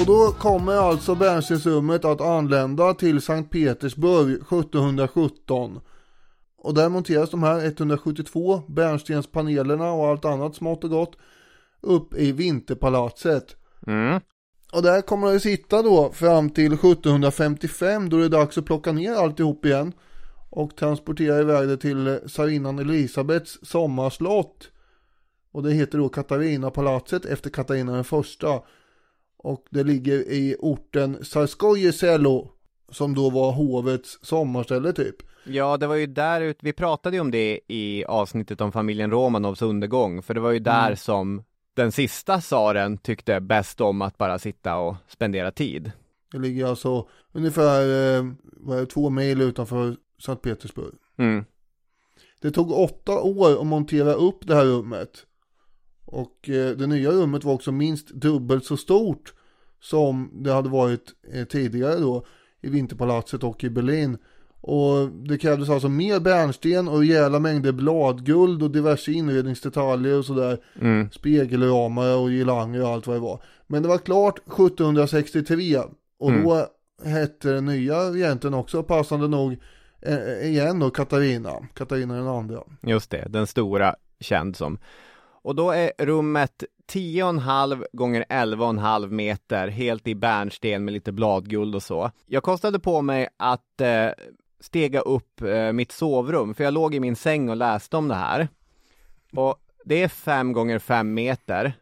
[0.00, 5.80] Och då kommer alltså bärnstensrummet att anlända till Sankt Petersburg 1717.
[6.58, 11.16] Och där monteras de här 172 bärnstenspanelerna och allt annat smått och gott
[11.80, 13.56] upp i Vinterpalatset.
[13.86, 14.20] Mm.
[14.72, 18.92] Och där kommer det sitta då fram till 1755 då det är dags att plocka
[18.92, 19.92] ner alltihop igen.
[20.50, 24.70] Och transportera iväg det till tsarinnan Elisabets sommarslott.
[25.52, 28.60] Och det heter då Katarinapalatset efter Katarina den första.
[29.42, 32.48] Och det ligger i orten Sarskoje Selo.
[32.92, 35.16] Som då var hovets sommarställe typ.
[35.44, 39.10] Ja, det var ju där ut, vi pratade ju om det i avsnittet om familjen
[39.10, 40.96] Romanovs undergång, för det var ju där Mm.
[40.96, 41.42] som
[41.74, 45.92] den sista tsaren tyckte bäst om att bara sitta och spendera tid.
[46.32, 47.82] Det ligger alltså ungefär
[48.16, 48.24] eh,
[48.66, 50.94] det, två mil utanför Sankt Petersburg.
[51.18, 51.44] Mm.
[52.40, 55.26] Det tog åtta år att montera upp det här rummet.
[56.10, 59.34] Och eh, det nya rummet var också minst dubbelt så stort
[59.80, 62.26] som det hade varit eh, tidigare då
[62.62, 64.18] i Vinterpalatset och i Berlin.
[64.62, 70.58] Och det krävdes alltså mer bärnsten och rejäla mängder bladguld och diverse inredningsdetaljer och sådär.
[70.80, 71.10] Mm.
[71.10, 73.42] Spegelramar och girlanger och allt vad det var.
[73.66, 75.78] Men det var klart 1763
[76.18, 76.44] och Mm.
[76.44, 76.66] då
[77.04, 79.56] hette den nya regenten också passande nog
[80.02, 82.62] eh, igen då Katarina, Katarina den andra.
[82.82, 84.78] Just det, den stora känd som.
[85.42, 91.82] Och då är rummet 10,5 gånger 11,5 meter helt i bärnsten med lite bladguld och
[91.82, 92.10] så.
[92.26, 94.08] Jag kostade på mig att eh,
[94.60, 98.14] stega upp eh, mitt sovrum, för jag låg i min säng och läste om det
[98.14, 98.48] här.
[99.32, 101.72] Och det är 5 gånger 5 meter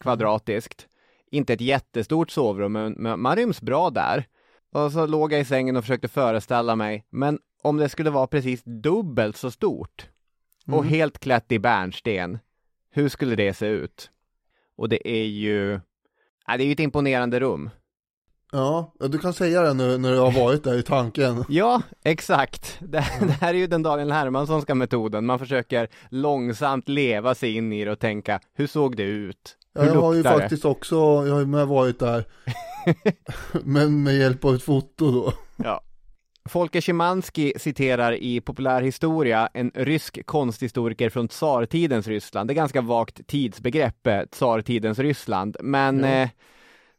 [0.00, 0.86] kvadratiskt.
[1.30, 4.26] Inte ett jättestort sovrum, men, man ryms bra där.
[4.72, 8.26] Och så låg jag i sängen och försökte föreställa mig, men om det skulle vara
[8.26, 10.08] precis dubbelt så stort
[10.66, 12.38] och helt klätt i bärnsten,
[12.94, 14.10] hur skulle det se ut?
[14.76, 15.80] Och det är ju,
[16.46, 17.70] ja, det är ju ett imponerande rum.
[18.52, 21.44] Ja, du kan säga det när, när du har varit där i tanken.
[21.48, 22.76] Ja, exakt.
[22.80, 25.26] Det, det här är ju den Daniel Hermanssonska metoden.
[25.26, 29.56] Man försöker långsamt leva sig in i det och tänka, hur såg det ut?
[29.72, 30.28] Ja, Hur jag har ju det?
[30.28, 32.24] faktiskt också, jag har ju med varit där.
[33.64, 35.32] Men med hjälp av ett foto då.
[35.56, 35.82] Ja.
[36.48, 42.48] Folke Szymanski citerar i populärhistoria en rysk konsthistoriker från tsartidens Ryssland.
[42.48, 46.28] Det är ganska vagt tidsbegrepp, eh, tsartidens Ryssland, men eh,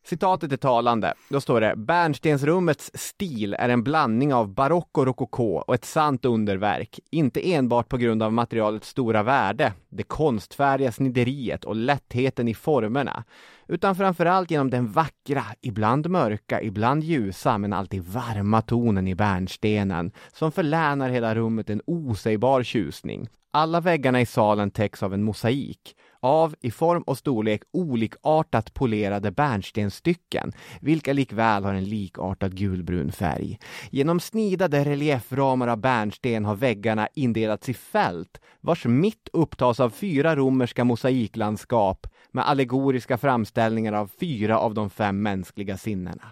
[0.06, 1.14] citatet är talande.
[1.30, 6.26] Då står det Bärnstensrummets stil är en blandning av barock och rokoko och ett sant
[6.26, 7.00] underverk.
[7.12, 13.24] Inte enbart på grund av materialets stora värde, det konstfärdiga snideriet och lättheten i formerna,
[13.68, 20.12] utan framförallt genom den vackra, ibland mörka, ibland ljusa, men alltid varma tonen i bärnstenen
[20.34, 23.28] som förlänar hela rummet en osägbar tjusning.
[23.52, 29.32] Alla väggarna i salen täcks av en mosaik av i form och storlek olikartat polerade
[29.32, 33.60] bärnstenstycken, vilka likväl har en likartad gulbrun färg.
[33.90, 40.36] Genom snidade relieframar av bärnsten har väggarna indelats i fält, vars mitt upptas av fyra
[40.36, 46.28] romerska mosaiklandskap med allegoriska framställningar av fyra av de fem mänskliga sinnena.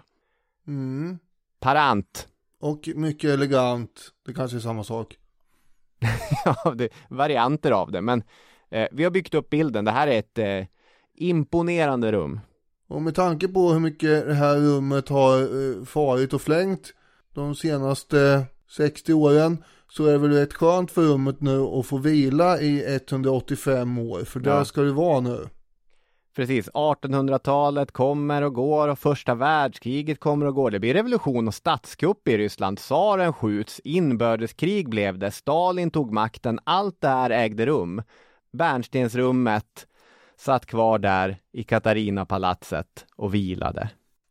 [0.68, 1.20] Mm.
[1.60, 2.28] Parant.
[2.60, 5.18] Och mycket elegant, det kanske är samma sak.
[6.46, 8.24] ja, det, varianter av det, men
[8.74, 9.86] eh, vi har byggt upp bilden.
[9.86, 10.66] Det här är ett eh,
[11.18, 12.40] imponerande rum.
[12.88, 16.94] Och med tanke på hur mycket det här rummet har eh, farit och flängt
[17.34, 21.98] de senaste 60 åren så är det väl rätt skönt för rummet nu att få
[21.98, 24.66] vila i 185 år, för där Ja.
[24.66, 25.48] ska det vara nu.
[26.36, 30.72] Precis, 1800-talet kommer och går och första världskriget kommer och går.
[30.72, 32.78] Det blir revolution och statskupp i Ryssland.
[32.78, 36.60] Tsaren skjuts, inbördeskrig blev det, Stalin tog makten.
[36.64, 38.02] Allt det här ägde rum.
[38.54, 39.88] Bärnstensrummet
[40.38, 43.90] satt kvar där i Katarinapalatset och vilade.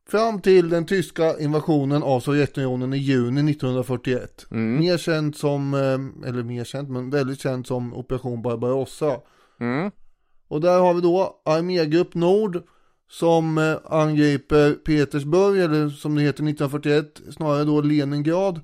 [0.09, 4.47] Fram till den tyska invasionen av Sovjetunionen i juni 1941.
[4.51, 4.81] Mm.
[4.81, 9.21] Mer känt som, eh, eller mer känt, men väldigt känt som Operation Barbarossa.
[9.61, 9.91] Mm.
[10.49, 12.63] Och där har vi då Armégrupp Nord
[13.11, 18.61] som eh, angriper Petersburg, eller som det heter 1941, snarare då Leningrad.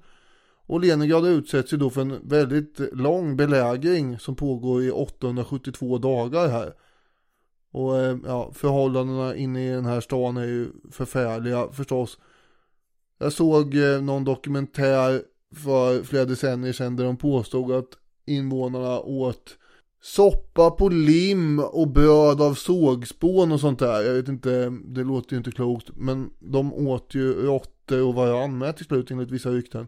[0.69, 6.49] Och Leningrad utsätts ju då för en väldigt lång belägring som pågår i 872 dagar
[6.49, 6.73] här.
[7.71, 12.19] Och eh, ja, förhållandena inne i den här stan är ju förfärliga förstås.
[13.19, 15.23] Jag såg eh, någon dokumentär
[15.55, 17.89] för flera decennier sedan där de påstod att
[18.27, 19.59] invånarna åt
[20.03, 24.03] soppa på lim och bröd av sågspån och sånt där.
[24.03, 25.91] Jag vet inte, det låter ju inte klokt.
[25.97, 29.87] Men de åt ju råttor och varann med till slut enligt vissa rykten.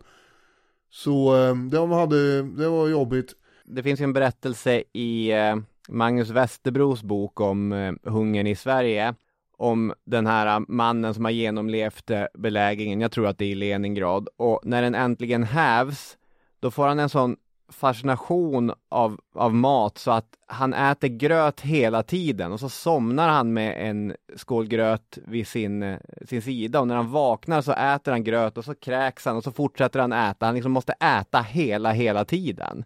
[0.91, 3.35] Så eh, de hade, det var jobbigt.
[3.65, 5.57] Det finns ju en berättelse i eh,
[5.89, 9.15] Magnus Westerbros bok om eh, hungern i Sverige.
[9.57, 13.55] om den här eh, mannen som har genomlevt belägringen, jag tror att det är i
[13.55, 16.17] Leningrad, och när den äntligen hävs,
[16.61, 17.37] då får han en sån
[17.71, 23.53] fascination av, av mat så att han äter gröt hela tiden och så somnar han
[23.53, 25.99] med en skål gröt vid sin,
[26.29, 29.45] sin sida och när han vaknar så äter han gröt och så kräks han och
[29.45, 30.47] så fortsätter han äta.
[30.47, 32.85] Han liksom måste äta hela, hela tiden.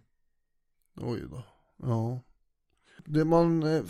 [1.01, 1.43] Oj då.
[1.83, 2.19] Ja.
[3.05, 3.83] Det man, eh,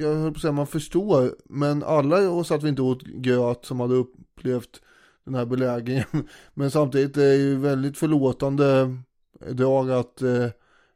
[0.00, 3.64] jag höll på att säga man förstår, men alla oss att vi inte åt gröt
[3.64, 4.80] som hade upplevt
[5.24, 6.04] den här belägringen.
[6.54, 8.96] Men samtidigt är det ju väldigt förlåtande
[9.50, 10.46] drag att eh,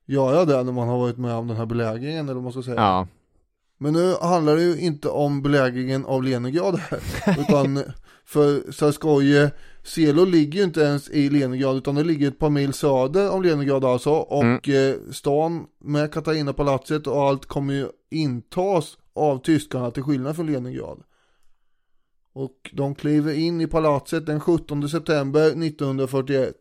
[0.06, 2.62] göra det när man har varit med om den här belägringen eller vad man ska
[2.62, 2.76] säga.
[2.76, 3.06] Ja.
[3.78, 7.00] Men nu handlar det ju inte om belägringen av Leningrad här.
[7.40, 7.82] utan
[8.24, 9.50] för Sarskoje,
[9.82, 13.42] Selo ligger ju inte ens i Leningrad utan det ligger ett par mil söder om
[13.42, 14.10] Leningrad alltså.
[14.10, 14.90] Och mm.
[14.90, 21.02] eh, stan med Katarina-palatset och allt kommer ju intas av tyskarna till skillnad från Leningrad.
[22.32, 26.54] Och de kliver in i palatset den 17 september 1941.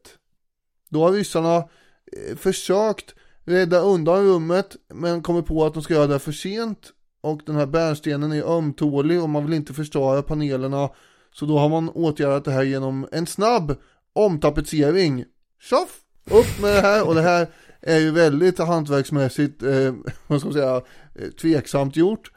[0.91, 3.15] Då har ryssarna eh, försökt
[3.45, 7.55] rädda undan rummet men kommer på att de ska göra det för sent och den
[7.55, 10.89] här bärnstenen är ömtålig och man vill inte förstöra panelerna
[11.33, 13.75] så då har man åtgärdat det här genom en snabb
[14.13, 15.25] omtapetsering.
[15.59, 16.01] Tjoff!
[16.25, 17.47] Upp med det här och det här
[17.81, 19.93] är ju väldigt hantverksmässigt, eh,
[20.27, 20.81] vad ska man säga,
[21.15, 22.31] eh, tveksamt gjort.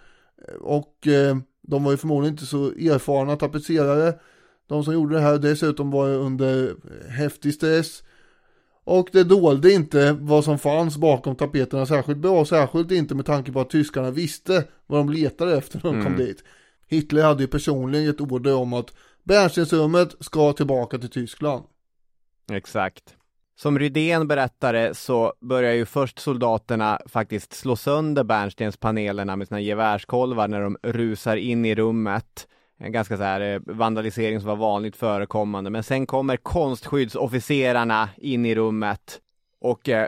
[0.61, 4.15] Och eh, de var ju förmodligen inte så erfarna tapetserare.
[4.69, 8.03] De som gjorde det här dessutom var under eh, häftig stress.
[8.85, 13.53] Och det dolde inte vad som fanns bakom tapeterna särskilt bra, särskilt inte med tanke
[13.53, 16.05] på att tyskarna visste vad de letade efter när de mm.
[16.05, 16.45] kom dit.
[16.87, 21.65] Hitler hade ju personligen gett order om att bärnstensrummet ska tillbaka till Tyskland.
[22.53, 23.15] Exakt.
[23.57, 30.49] Som Rydén berättade så börjar ju först soldaterna faktiskt slå sönder bärnstenspanelerna med sina gevärskolvar
[30.49, 32.49] när de rusar in i rummet
[32.79, 35.71] ganska så här eh, vandalisering som var vanligt förekommande.
[35.71, 39.21] Men sen kommer konstskyddsofficerarna in i rummet
[39.61, 40.07] och eh,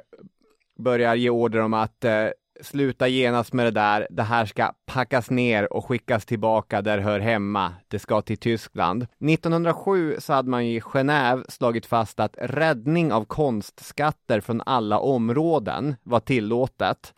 [0.78, 2.28] börjar ge order om att eh,
[2.60, 4.06] sluta genast med det där.
[4.10, 7.74] Det här ska packas ner och skickas tillbaka där det hör hemma.
[7.88, 9.02] Det ska till Tyskland.
[9.02, 15.94] 1907 så hade man i Genève slagit fast att räddning av konstskatter från alla områden
[16.02, 17.14] var tillåtet.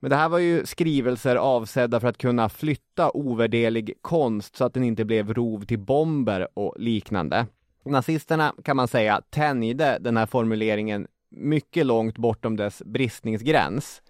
[0.00, 4.74] Men det här var ju skrivelser avsedda för att kunna flytta ovärderlig konst så att
[4.74, 7.46] den inte blev rov till bomber och liknande.
[7.84, 14.02] Nazisterna kan man säga tänjde den här formuleringen mycket långt bortom dess bristningsgräns.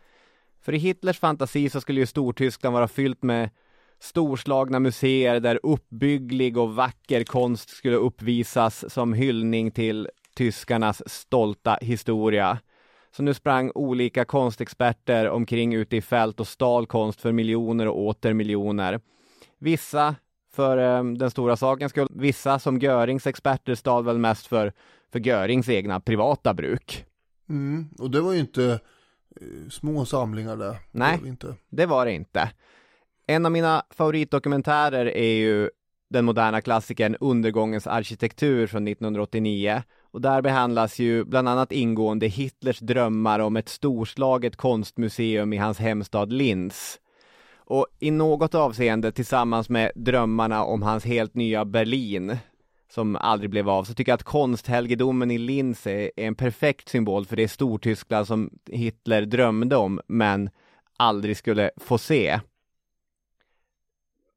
[0.61, 3.51] För i Hitlers fantasi så skulle ju Stortyskland vara fyllt med
[4.01, 12.59] storslagna museer där uppbygglig och vacker konst skulle uppvisas som hyllning till tyskarnas stolta historia.
[13.17, 17.99] Så nu sprang olika konstexperter omkring ute i fält och stal konst för miljoner och
[17.99, 19.01] åter miljoner.
[19.59, 20.15] Vissa
[20.53, 24.73] för eh, den stora sakens skull, vissa som Görings experter stal väl mest för,
[25.13, 27.05] för Görings egna privata bruk.
[27.49, 28.81] Mm, och det var ju inte
[29.41, 30.77] eh, små samlingar där.
[30.91, 31.55] Nej, det var, inte.
[31.69, 32.51] det var det inte.
[33.27, 35.71] En av mina favoritdokumentärer är ju
[36.11, 42.79] den moderna klassikern Undergångens arkitektur från 1989 och där behandlas ju bland annat ingående Hitlers
[42.79, 47.01] drömmar om ett storslaget konstmuseum i hans hemstad Linz.
[47.57, 52.39] Och i något avseende tillsammans med drömmarna om hans helt nya Berlin
[52.93, 57.27] som aldrig blev av, så tycker jag att konsthelgedomen i Linz är en perfekt symbol
[57.27, 60.51] för det Stortyskland som Hitler drömde om, men
[60.97, 62.41] aldrig skulle få se.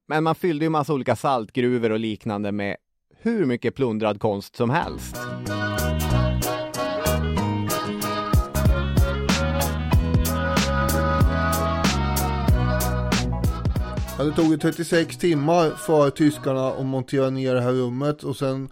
[0.08, 2.78] Men man fyllde ju massa olika saltgruvor och liknande med
[3.18, 5.18] hur mycket plundrad konst som helst.
[14.24, 18.70] Ja, det tog 36 timmar för tyskarna att montera ner det här rummet och sen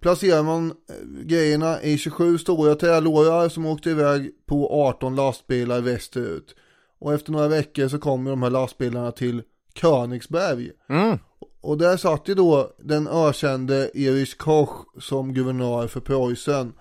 [0.00, 6.54] placerar man eh, grejerna i 27 stora trälårar som åkte iväg på 18 lastbilar västerut.
[6.98, 9.42] Och efter några veckor så kommer de här lastbilarna till
[9.74, 10.70] Königsberg.
[10.88, 11.18] Mm.
[11.60, 16.72] Och där satt ju då den ökände Erich Koch som guvernör för Preussen.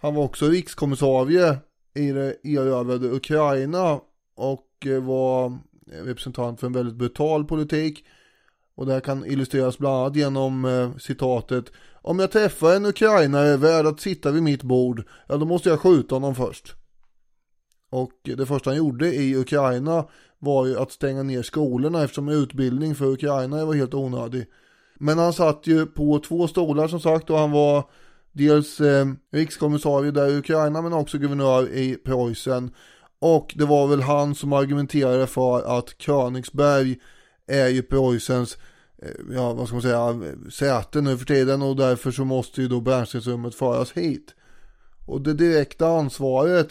[0.00, 1.58] Han var också rikskommissarie
[1.94, 4.00] i det erövrade Ukraina
[4.34, 5.58] och eh, var
[5.92, 8.04] Eh, representant för en väldigt brutal politik.
[8.74, 11.72] Och det här kan illustreras bland annat genom eh, citatet
[12.02, 15.80] Om jag träffar en ukrainare värd att sitta vid mitt bord, ja då måste jag
[15.80, 16.74] skjuta honom först.
[17.90, 20.04] Och det första han gjorde i Ukraina
[20.38, 24.46] var ju att stänga ner skolorna eftersom utbildning för ukrainare var helt onödig.
[24.94, 27.84] Men han satt ju på två stolar som sagt och han var
[28.32, 32.70] dels eh, rikskommissarie där i Ukraina men också guvernör i Preussen.
[33.20, 36.98] Och det var väl han som argumenterade för att Königsberg
[37.46, 38.58] är ju Preussens,
[39.02, 42.68] eh, ja vad ska man säga, säte nu för tiden och därför så måste ju
[42.68, 44.34] då bärnstensrummet föras hit.
[45.06, 46.68] Och det direkta ansvaret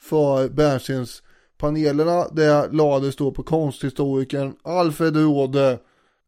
[0.00, 5.78] för bärnstenspanelerna det lades då på konsthistorikern Alfred Råde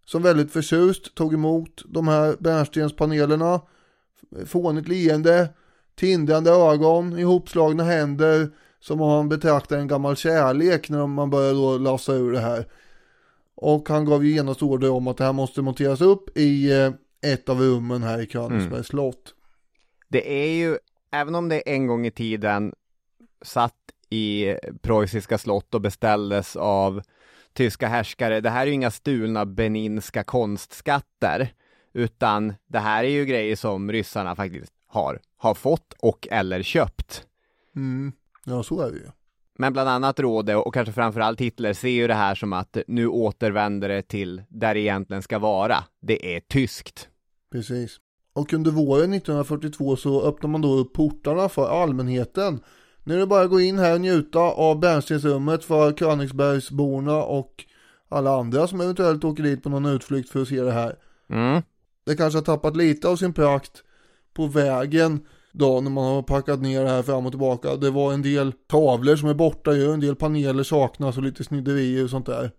[0.06, 3.60] som väldigt förtjust tog emot de här bärnstenspanelerna.
[4.46, 5.48] Fånigt leende,
[5.94, 8.50] tindrande ögon, ihopslagna händer
[8.80, 12.66] som om han betraktar en gammal kärlek när man börjar då lassa ur det här.
[13.54, 16.92] Och han gav ju genast order om att det här måste monteras upp i eh,
[17.32, 18.84] ett av rummen här i Königsbergs mm.
[18.84, 19.34] slott.
[20.08, 20.78] Det är ju,
[21.10, 22.74] även om det en gång i tiden
[23.42, 23.74] satt
[24.10, 27.02] i preussiska slott och beställdes av
[27.52, 31.52] tyska härskare, det här är ju inga stulna beninska konstskatter,
[31.92, 37.26] utan det här är ju grejer som ryssarna faktiskt har, har fått och eller köpt.
[37.76, 38.12] Mm.
[38.46, 39.06] Ja, så är det ju.
[39.58, 43.06] Men bland annat Råde och kanske framförallt Hitler ser ju det här som att nu
[43.06, 45.84] återvänder det till där det egentligen ska vara.
[46.00, 47.08] Det är tyskt.
[47.52, 47.96] Precis.
[48.32, 52.60] Och under våren 1942 så öppnar man då upp portarna för allmänheten.
[53.04, 57.64] Nu är det bara att gå in här och njuta av bärnstensrummet för Königsbergsborna och
[58.08, 60.96] alla andra som eventuellt åker dit på någon utflykt för att se det här.
[61.30, 61.62] Mm.
[62.06, 63.82] Det kanske har tappat lite av sin prakt
[64.34, 67.76] på vägen då när man har packat ner det här fram och tillbaka.
[67.76, 71.44] Det var en del tavlor som är borta ju, en del paneler saknas och lite
[71.44, 72.50] sniderier och sånt där.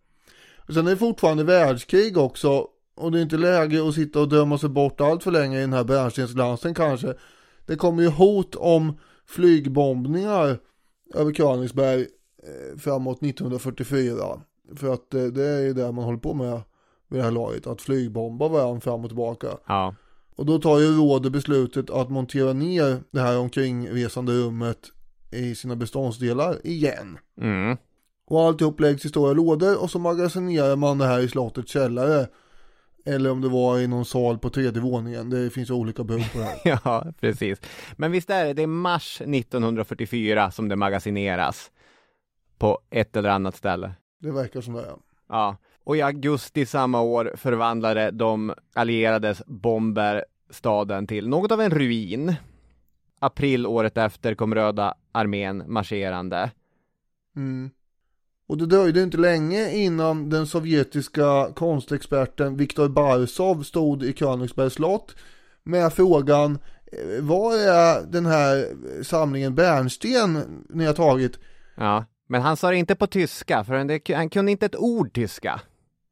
[0.73, 4.57] Sen är det fortfarande världskrig också och det är inte läge att sitta och drömma
[4.57, 7.13] sig bort allt för länge i den här bärnstensglansen kanske.
[7.65, 10.57] Det kommer ju hot om flygbombningar
[11.13, 14.15] över Königsberg eh, framåt 1944.
[14.75, 16.61] För att eh, det är ju det man håller på med
[17.07, 19.47] vid det här laget, att flygbomba varandra fram och tillbaka.
[19.67, 19.95] Ja.
[20.41, 24.77] Och då tar ju rådet beslutet att montera ner det här omkringresande rummet
[25.31, 27.17] i sina beståndsdelar igen.
[27.41, 27.77] Mm.
[28.27, 32.27] Och alltihop läggs i stora lådor och så magasinerar man det här i slottets källare.
[33.05, 35.29] Eller om det var i någon sal på tredje våningen.
[35.29, 36.59] Det finns olika bud på det här.
[36.83, 37.61] ja, precis.
[37.95, 41.71] Men visst är det, det är mars 1944 som det magasineras.
[42.57, 43.91] På ett eller annat ställe.
[44.19, 44.99] Det verkar som det, ja.
[45.29, 51.71] Ja, och i augusti samma år förvandlade de allierades bomber staden till något av en
[51.71, 52.35] ruin.
[53.19, 56.51] April året efter kom Röda armén marscherande.
[57.35, 57.69] Mm.
[58.47, 65.15] Och det dröjde inte länge innan den sovjetiska konstexperten Viktor Barsov stod i Königsbergs slott
[65.63, 66.59] med frågan
[66.91, 68.65] eh, Var är den här
[69.03, 71.39] samlingen bärnsten ni har tagit?
[71.75, 75.61] Ja, men han sa det inte på tyska för han kunde inte ett ord tyska.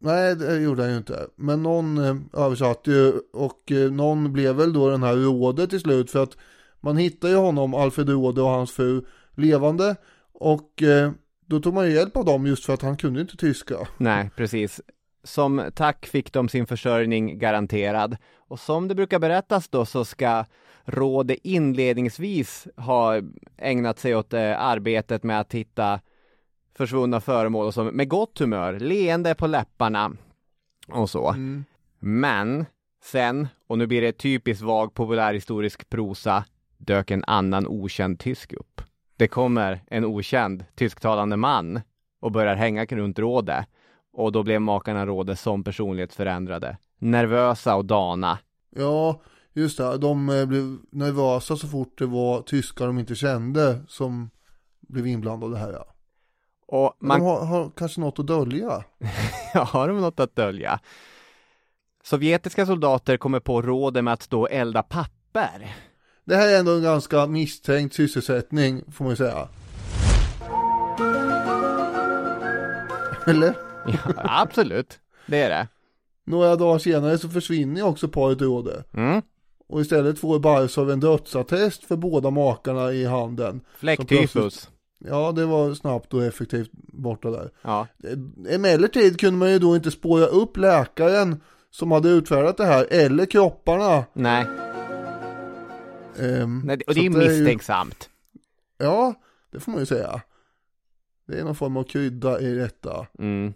[0.02, 1.28] Nej, det gjorde han ju inte.
[1.36, 5.80] Men någon eh, översatte ju och eh, någon blev väl då den här Rode till
[5.80, 6.38] slut för att
[6.80, 9.96] man hittade ju honom, Alfred Rode och hans fru levande
[10.34, 11.12] och eh,
[11.46, 13.76] då tog man ju hjälp av dem just för att han kunde inte tyska.
[13.98, 14.82] Nej, precis.
[15.24, 20.46] Som tack fick de sin försörjning garanterad och som det brukar berättas då så ska
[20.86, 23.22] Rode inledningsvis ha
[23.58, 26.00] ägnat sig åt arbetet med att hitta
[26.80, 30.12] försvunna föremål och så med gott humör, leende på läpparna
[30.88, 31.30] och så.
[31.30, 31.66] Mm.
[32.00, 32.66] Men
[33.04, 36.46] sen, och nu blir det typiskt vag populärhistorisk prosa,
[36.78, 38.82] dök en annan okänd tysk upp.
[39.18, 41.82] Det kommer en okänd tysktalande man
[42.20, 43.66] och börjar hänga runt rådet
[44.14, 46.78] och då blev makarna Råde som personlighetsförändrade.
[47.00, 48.40] Nervösa och dana.
[48.76, 49.22] Ja,
[49.54, 49.98] just det.
[49.98, 54.30] De eh, blev nervösa så fort det var tyskar de inte kände som
[54.88, 55.72] blev inblandade här.
[55.72, 55.96] Ja.
[56.72, 57.20] Och man...
[57.20, 58.84] De har, har kanske något att dölja.
[59.54, 60.80] ja, har de något att dölja?
[62.04, 65.76] Sovjetiska soldater kommer på rådet med att och elda papper.
[66.26, 69.48] Det här är ändå en ganska misstänkt sysselsättning, får man ju säga.
[73.26, 73.54] Eller?
[73.88, 75.68] ja, absolut, det är det.
[76.26, 78.94] Några dagar senare så försvinner också paret rådet.
[78.94, 79.22] Mm.
[79.68, 83.62] Och istället får Barsov en dödsattest för båda makarna i handen.
[83.78, 84.70] Fläcktyfus.
[85.06, 87.52] Ja, det var snabbt och effektivt borta där.
[87.62, 87.88] Ja.
[88.50, 91.42] Emellertid kunde man ju då inte spåra upp läkaren
[91.72, 94.06] som hade utfärdat det här, eller kropparna.
[94.14, 94.46] Nej.
[96.20, 98.10] Um, Nej och det är misstänksamt.
[98.78, 98.92] Är ju...
[98.92, 99.14] Ja,
[99.52, 100.22] det får man ju säga.
[101.28, 103.08] Det är någon form av krydda i detta.
[103.20, 103.54] Mm.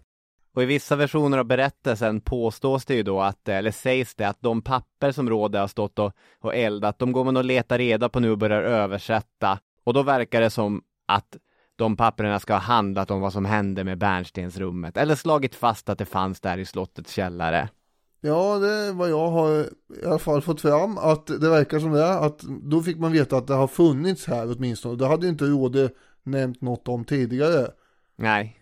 [0.56, 4.41] Och i vissa versioner av berättelsen påstås det ju då att, eller sägs det att
[4.41, 8.10] de papper som rådet har stått och, och eldat, de går man och letar reda
[8.10, 9.60] på nu och börjar översätta.
[9.84, 11.38] Och då verkar det som att
[11.76, 15.97] de papperna ska ha handlat om vad som hände med bärnstensrummet eller slagit fast att
[15.97, 17.70] det fanns där i slottets källare.
[18.22, 19.62] Ja, det är vad jag har
[20.01, 23.38] i alla fall fått fram att det verkar som det, att då fick man veta
[23.38, 24.95] att det har funnits här åtminstone.
[24.95, 25.93] Det hade inte rådet
[26.24, 27.68] nämnt något om tidigare.
[28.16, 28.60] Nej.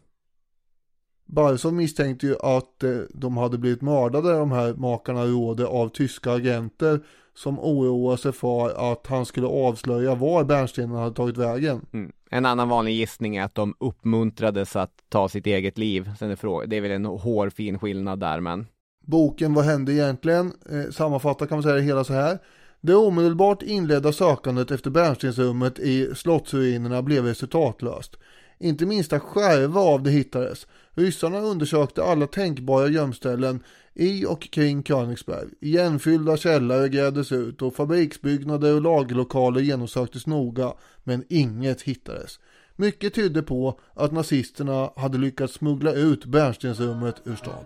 [1.25, 6.31] Barsov misstänkte ju att eh, de hade blivit mördade, de här makarna Råde, av tyska
[6.31, 6.99] agenter
[7.35, 11.85] som oroade sig för att han skulle avslöja var bärnstenen hade tagit vägen.
[11.93, 12.11] Mm.
[12.29, 16.11] En annan vanlig gissning är att de uppmuntrades att ta sitt eget liv.
[16.19, 18.67] Sen är det är väl en hårfin skillnad där men.
[19.05, 20.53] Boken Vad hände egentligen?
[20.69, 22.39] Eh, sammanfattar kan man säga det hela så här.
[22.81, 28.17] Det omedelbart inledda sökandet efter bärnstensrummet i slottsruinerna blev resultatlöst.
[28.59, 30.67] Inte minsta skärva av det hittades.
[30.91, 33.63] Ryssarna undersökte alla tänkbara gömställen
[34.01, 35.47] i och kring Königsberg.
[35.61, 40.73] Igenfyllda källare grävdes ut och fabriksbyggnader och lagerlokaler genomsöktes noga,
[41.03, 42.39] men inget hittades.
[42.75, 47.65] Mycket tydde på att nazisterna hade lyckats smuggla ut bärnstensrummet ur staden.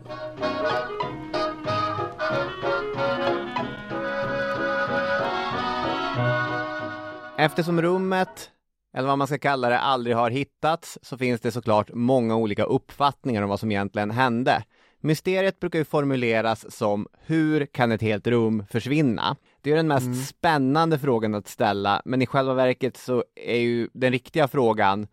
[7.37, 8.51] Eftersom rummet,
[8.93, 12.63] eller vad man ska kalla det, aldrig har hittats så finns det såklart många olika
[12.63, 14.63] uppfattningar om vad som egentligen hände.
[15.05, 19.35] Mysteriet brukar ju formuleras som hur kan ett helt rum försvinna?
[19.61, 20.17] Det är den mest mm.
[20.17, 25.07] spännande frågan att ställa, men i själva verket så är ju den riktiga frågan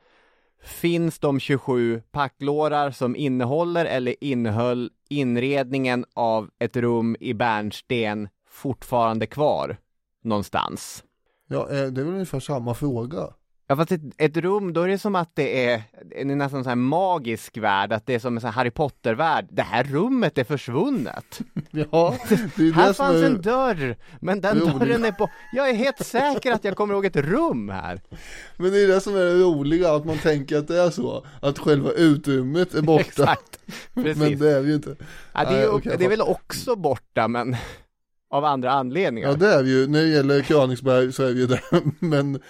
[0.62, 9.26] Finns de 27 packlårar som innehåller eller innehöll inredningen av ett rum i bärnsten fortfarande
[9.26, 9.76] kvar
[10.22, 11.04] någonstans?
[11.48, 13.28] Ja, eh, det är väl ungefär samma fråga.
[13.72, 15.82] Ja fast ett, ett, rum, då är det som att det är,
[16.16, 19.46] en nästan så här magisk värld, att det är som en sån här Harry Potter-värld.
[19.50, 21.40] Det här rummet är försvunnet.
[21.70, 23.26] ja, det är Här det fanns är...
[23.26, 24.78] en dörr, men den roligt.
[24.80, 28.00] dörren är på, jag är helt säker att jag kommer ihåg ett rum här.
[28.56, 31.26] Men det är det som är det roliga, att man tänker att det är så,
[31.40, 33.00] att själva utrymmet är borta.
[33.06, 33.58] Exakt,
[33.94, 34.16] precis.
[34.16, 34.96] Men det är ju inte.
[35.32, 37.56] Ja, det, är, Nej, okay, det är väl också borta, men
[38.30, 39.28] av andra anledningar.
[39.28, 41.60] Ja det är vi ju, när det gäller Königsberg så är vi ju där,
[41.98, 42.40] men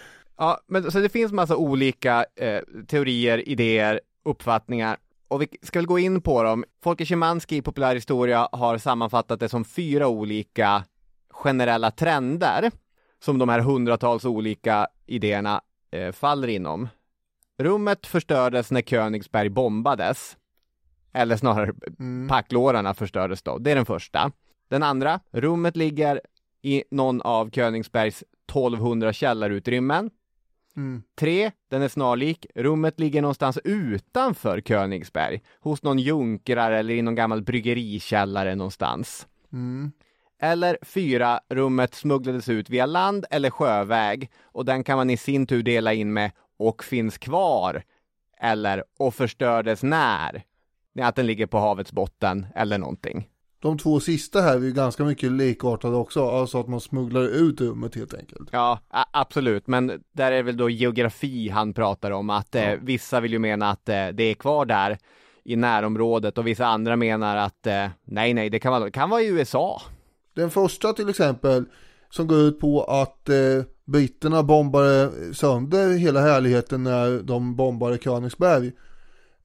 [0.43, 4.97] Ja, men så det finns massa olika eh, teorier, idéer, uppfattningar
[5.29, 6.65] och vi ska väl gå in på dem.
[6.83, 10.85] Folke Szymanski i populärhistoria har sammanfattat det som fyra olika
[11.31, 12.71] generella trender
[13.25, 16.89] som de här hundratals olika idéerna eh, faller inom.
[17.59, 20.37] Rummet förstördes när Königsberg bombades.
[21.13, 22.29] Eller snarare mm.
[22.29, 23.59] packlårarna förstördes då.
[23.59, 24.33] Det är den första.
[24.69, 26.21] Den andra, rummet ligger
[26.63, 30.11] i någon av Königsbergs 1200 källarutrymmen.
[30.77, 31.03] Mm.
[31.19, 32.47] Tre, den är snarlik.
[32.55, 35.43] Rummet ligger någonstans utanför Königsberg.
[35.61, 39.27] Hos någon junkrar eller i någon gammal bryggerikällare någonstans.
[39.53, 39.93] Mm.
[40.41, 45.47] Eller fyra, rummet smugglades ut via land eller sjöväg och den kan man i sin
[45.47, 47.83] tur dela in med och finns kvar.
[48.41, 50.43] Eller och förstördes när.
[51.01, 53.29] Att den ligger på havets botten eller någonting
[53.63, 57.61] de två sista här är ju ganska mycket likartade också, alltså att man smugglar ut
[57.61, 58.49] rummet helt enkelt.
[58.53, 63.33] Ja, absolut, men där är väl då geografi han pratar om, att eh, vissa vill
[63.33, 64.99] ju mena att eh, det är kvar där
[65.45, 69.23] i närområdet och vissa andra menar att eh, nej, nej, det kan vara, kan vara
[69.23, 69.83] i USA.
[70.35, 71.65] Den första till exempel,
[72.11, 78.73] som går ut på att eh, britterna bombade sönder hela härligheten när de bombade Königsberg,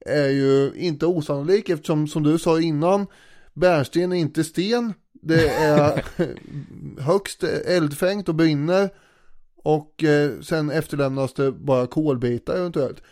[0.06, 3.06] är ju inte osannolik eftersom, som du sa innan,
[3.58, 4.92] Bärnsten är inte sten.
[5.12, 6.04] Det är
[7.00, 8.90] högst eldfängt och brinner.
[9.56, 13.02] Och eh, sen efterlämnas det bara kolbitar eventuellt.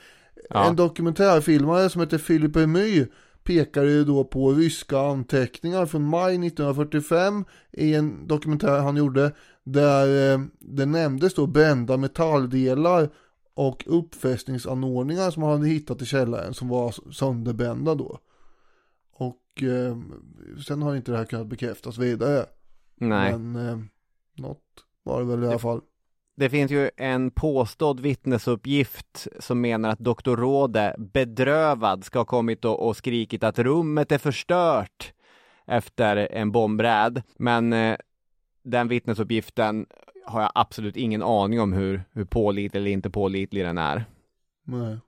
[0.50, 0.68] Ja.
[0.68, 3.06] En dokumentärfilmare som heter Philip Remy
[3.44, 9.32] pekade ju då på ryska anteckningar från maj 1945 i en dokumentär han gjorde
[9.64, 13.08] där eh, det nämndes då brända metalldelar
[13.54, 18.18] och uppfästningsanordningar som han hade hittat i källaren som var sönderbrända då.
[19.62, 19.96] Eh,
[20.66, 22.46] sen har inte det här kunnat bekräftas vidare.
[22.94, 23.38] Nej.
[23.38, 23.78] Men eh,
[24.36, 24.62] något
[25.02, 25.80] var det väl i alla fall.
[26.36, 32.64] Det finns ju en påstådd vittnesuppgift som menar att doktor Råde bedrövad ska ha kommit
[32.64, 35.12] och, och skrikit att rummet är förstört
[35.66, 37.22] efter en bombräd.
[37.36, 37.96] Men eh,
[38.62, 39.86] den vittnesuppgiften
[40.26, 44.04] har jag absolut ingen aning om hur, hur pålitlig eller inte pålitlig den är.
[44.64, 44.98] Nej.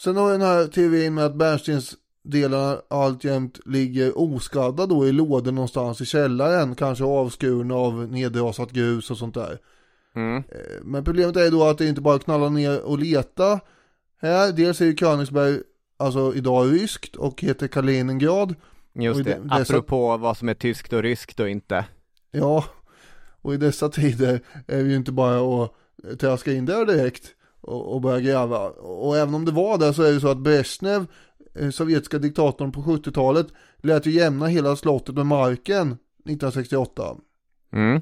[0.00, 1.96] Sen har vi den här teorin med att Bernsteins
[2.30, 9.10] delarna alltjämt ligger oskadda då i lådor någonstans i källaren, kanske avskurna av nedrasat grus
[9.10, 9.58] och sånt där.
[10.14, 10.36] Mm.
[10.36, 13.60] Eh, men problemet är då att det inte bara knallar ner och leta
[14.20, 14.52] här.
[14.52, 15.60] Dels är ju Königsberg
[15.96, 18.54] alltså idag ryskt och heter Kaliningrad.
[18.92, 19.54] Just det, dessa...
[19.54, 21.84] apropå vad som är tyskt och ryskt och inte.
[22.30, 22.64] Ja,
[23.42, 25.72] och i dessa tider är det ju inte bara att
[26.20, 28.68] traska in där direkt och, och börja gräva.
[28.70, 31.06] Och även om det var det så är det så att Brezhnev
[31.72, 33.46] sovjetiska diktatorn på 70-talet
[33.76, 37.16] lät ju jämna hela slottet med marken 1968.
[37.72, 38.00] Mm.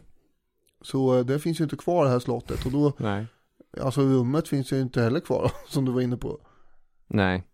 [0.83, 3.27] Så eh, det finns ju inte kvar det här slottet och då, Nej.
[3.81, 6.39] alltså rummet finns ju inte heller kvar som du var inne på.
[7.07, 7.45] Nej.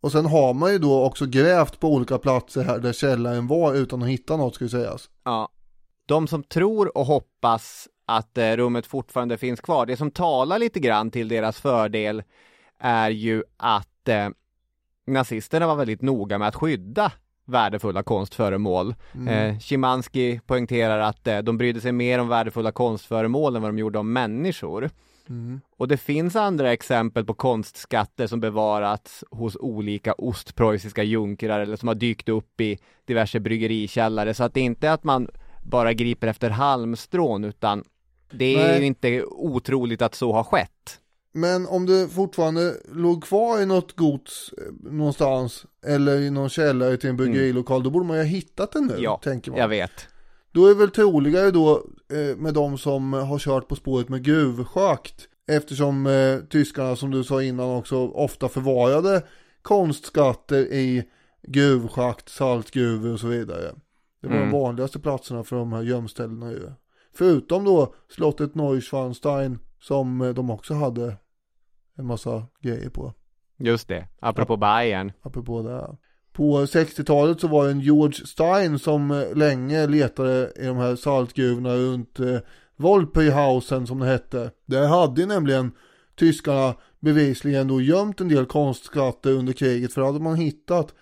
[0.00, 3.74] Och sen har man ju då också grävt på olika platser här där källaren var
[3.74, 5.10] utan att hitta något ju sägas.
[5.24, 5.48] Ja.
[6.06, 10.80] De som tror och hoppas att eh, rummet fortfarande finns kvar, det som talar lite
[10.80, 12.22] grann till deras fördel
[12.78, 14.28] är ju att eh,
[15.12, 17.12] nazisterna var väldigt noga med att skydda
[17.48, 18.94] värdefulla konstföremål.
[19.14, 19.28] Mm.
[19.28, 23.78] Eh, Szymanski poängterar att eh, de brydde sig mer om värdefulla konstföremål än vad de
[23.78, 24.90] gjorde om människor.
[25.28, 25.60] Mm.
[25.76, 31.88] Och det finns andra exempel på konstskatter som bevarats hos olika ostpreussiska junkrar eller som
[31.88, 34.34] har dykt upp i diverse bryggerikällare.
[34.34, 35.28] Så att det inte är att man
[35.62, 37.84] bara griper efter halmstrån utan
[38.30, 38.80] det är Nej.
[38.80, 41.00] ju inte otroligt att så har skett.
[41.32, 46.96] Men om det fortfarande låg kvar i något gods eh, någonstans eller i någon källare
[46.96, 49.60] till en bryggerilokal då borde man ju ha hittat den nu, Ja, tänker man.
[49.60, 49.90] jag vet.
[50.52, 54.22] Då är det väl troligare då eh, med de som har kört på spåret med
[54.24, 59.22] gruvschakt eftersom eh, tyskarna som du sa innan också ofta förvarade
[59.62, 61.04] konstskatter i
[61.48, 63.74] gruvschakt, saltgruvor och så vidare.
[64.22, 64.50] Det var Mm.
[64.50, 66.70] de vanligaste platserna för de här gömställena ju.
[67.14, 71.16] Förutom då slottet Neuschwanstein som eh, de också hade
[71.98, 73.14] en massa grejer på.
[73.58, 75.12] Just det, apropå Bayern.
[75.22, 75.96] Apropå det.
[76.32, 80.96] På 60-talet så var det en George Stein som eh, länge letade i de här
[80.96, 84.50] saltgruvorna runt eh, som det hette.
[84.66, 85.72] Där hade nämligen
[86.18, 90.94] tyskarna bevisligen då gömt en del konstskatter under kriget för det hade man hittat.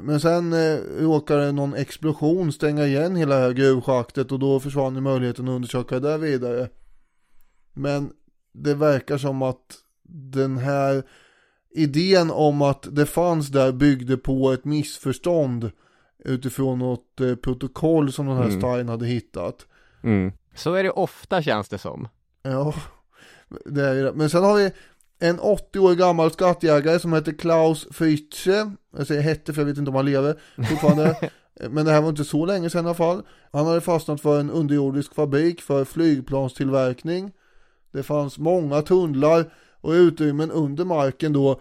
[0.00, 4.94] Men sen eh, råkade någon explosion stänga igen hela det här gruvschaktet och då försvann
[4.94, 6.68] ju möjligheten att undersöka det där vidare.
[7.72, 8.12] Men
[8.52, 11.02] det verkar som att den här
[11.74, 15.70] idén om att det fanns där byggde på ett missförstånd
[16.24, 18.60] utifrån något eh, protokoll som den här Mm.
[18.60, 19.66] Stein hade hittat.
[20.02, 20.32] Mm.
[20.54, 22.08] Så är det ofta känns det som.
[22.42, 22.74] Ja,
[23.64, 24.12] det är det.
[24.12, 24.70] Men sen har vi
[25.18, 28.70] en 80 år gammal skattjägare som heter Klaus Fritzsche.
[28.96, 30.36] Jag säger hette för jag vet inte om han lever
[30.68, 31.30] fortfarande.
[31.70, 33.22] Men det här var inte så länge sedan i alla fall.
[33.52, 37.32] Han hade fastnat för en underjordisk fabrik för flygplanstillverkning.
[37.92, 41.60] Det fanns många tunnlar och utrymmen under marken då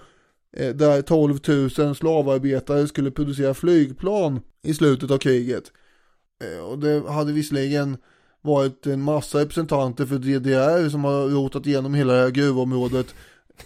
[0.58, 1.40] eh, där 12
[1.78, 5.64] 000 slavarbetare skulle producera flygplan i slutet av kriget.
[6.44, 7.98] Eh, och det hade visserligen
[8.42, 13.16] varit en massa representanter för DDR som har rotat igenom hela det här gruvområdet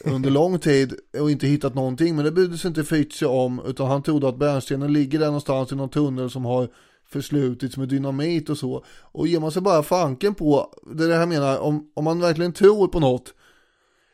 [0.03, 2.15] under lång tid och inte hittat någonting.
[2.15, 5.71] Men det brydde sig inte Fritzsche om utan han trodde att bärnstenen ligger där någonstans
[5.71, 6.69] i någon tunnel som har
[7.09, 8.85] förslutits med dynamit och så.
[9.01, 12.19] Och ger man sig bara fanken på, det är det här menar, om, om man
[12.19, 13.33] verkligen tror på något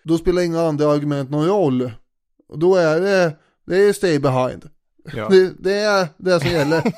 [0.03, 1.91] då spelar inga andra argument någon roll.
[2.47, 4.69] Och då är det, det är stay behind.
[5.15, 5.29] Ja.
[5.31, 6.83] Det, det är det som gäller.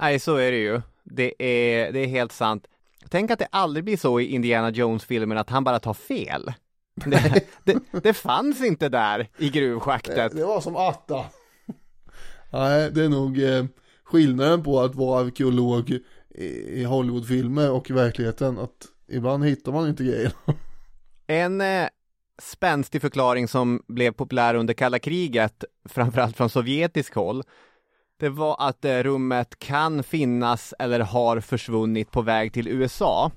[0.00, 0.80] Nej, så är det ju.
[1.04, 2.66] Det är, det är helt sant.
[3.08, 6.52] Tänk att det aldrig blir så i Indiana Jones-filmen att han bara tar fel.
[7.04, 10.32] Det, det, det fanns inte där i gruvschaktet.
[10.36, 11.24] Det var som Atta.
[12.50, 13.64] Nej, det är nog eh,
[14.04, 15.98] skillnaden på att vara arkeolog
[16.34, 18.58] i, Hollywoodfilmer och i verkligheten.
[18.58, 20.32] Att ibland hittar man inte grejer.
[21.26, 21.88] En eh,
[22.42, 27.42] spänstig förklaring som blev populär under kalla kriget, framförallt från sovjetisk håll,
[28.20, 33.30] det var att eh, rummet kan finnas eller har försvunnit på väg till USA.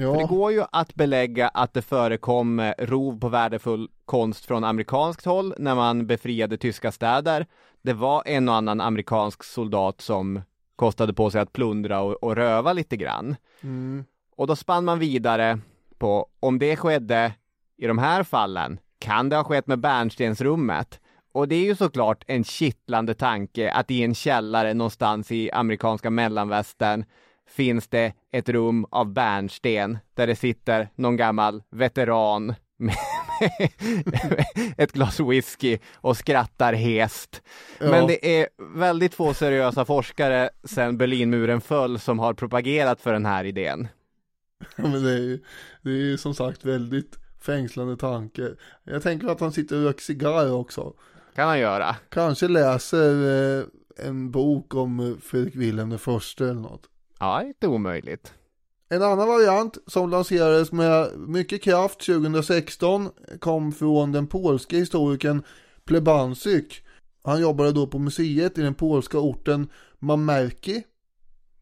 [0.00, 4.44] För det Ja, går ju att belägga att det förekom eh, rov på värdefull konst
[4.46, 7.46] från amerikanskt håll när man befriade tyska städer.
[7.82, 10.42] Det var en och annan amerikansk soldat som
[10.76, 13.36] kostade på sig att plundra och, och röva lite grann.
[13.62, 14.04] mm,
[14.36, 15.58] Och då spann man vidare
[15.98, 17.32] på om det skedde
[17.76, 21.00] i de här fallen, kan det ha skett med bärnstensrummet?
[21.32, 26.10] Och det är ju såklart en kittlande tanke att i en källare någonstans i amerikanska
[26.10, 27.04] mellanvästern
[27.50, 32.96] finns det ett rum av bärnsten där det sitter någon gammal veteran med
[34.76, 37.42] ett glas whisky och skrattar hest.
[37.78, 37.90] Ja.
[37.90, 43.26] Men det är väldigt få seriösa forskare sedan Berlinmuren föll som har propagerat för den
[43.26, 43.88] här idén.
[44.76, 45.44] men det är ju
[45.82, 48.48] det är ju som sagt väldigt fängslande tanke.
[48.84, 50.94] Jag tänker att han sitter och röker cigarr också.
[51.34, 51.96] Kan han göra.
[52.08, 53.64] Kanske läser eh,
[54.06, 56.88] en bok om Fredrik Wilhelm den första eller något.
[57.20, 58.34] Ja, inte omöjligt.
[58.88, 63.08] En annan variant som lanserades med mycket kraft 2016
[63.40, 65.42] kom från den polske historikern
[65.84, 66.84] Plebansyk.
[67.22, 69.68] Han jobbade då på museet i den polska orten
[69.98, 70.82] Mamerki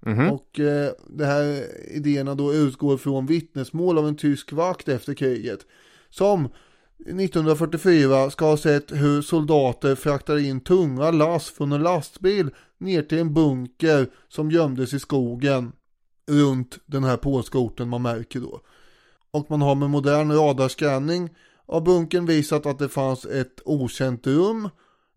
[0.00, 0.30] Mhm.
[0.30, 1.64] och eh, de här
[1.96, 5.66] idéerna då utgår från vittnesmål av en tysk vakt efter kriget.
[6.10, 6.48] Som
[7.06, 13.18] 1944 ska ha sett hur soldater fraktade in tunga lass från en lastbil ner till
[13.18, 15.72] en bunker som gömdes i skogen
[16.26, 18.60] runt den här polska orten man märker då.
[19.30, 21.30] Och man har med modern radarscanning
[21.66, 24.68] av bunkern visat att det fanns ett okänt rum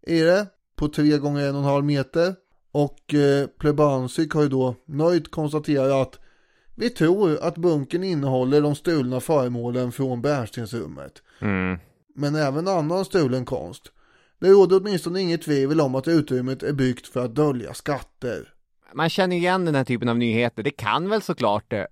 [0.08, 2.36] i det på 3 gånger en och en halv meter.
[2.72, 6.20] Och eh, Plebansik har ju då nöjt konstaterat att
[6.76, 11.14] vi tror att bunkern innehåller de stulna föremålen från bärnstensrummet.
[11.42, 11.80] Mm.
[12.16, 13.92] Men även annan stulen konst.
[14.40, 18.54] Det råder åtminstone inget tvivel om att utrymmet är byggt för att dölja skatter.
[18.94, 20.64] Man känner igen den här typen av nyheter.
[20.64, 21.84] Det kan väl såklart eh,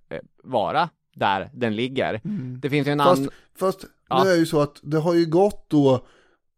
[0.43, 2.21] vara där den ligger.
[2.61, 3.31] Det finns ju en Fast, annan...
[3.59, 4.23] fast Ja.
[4.23, 6.05] nu är det ju så att det har ju gått då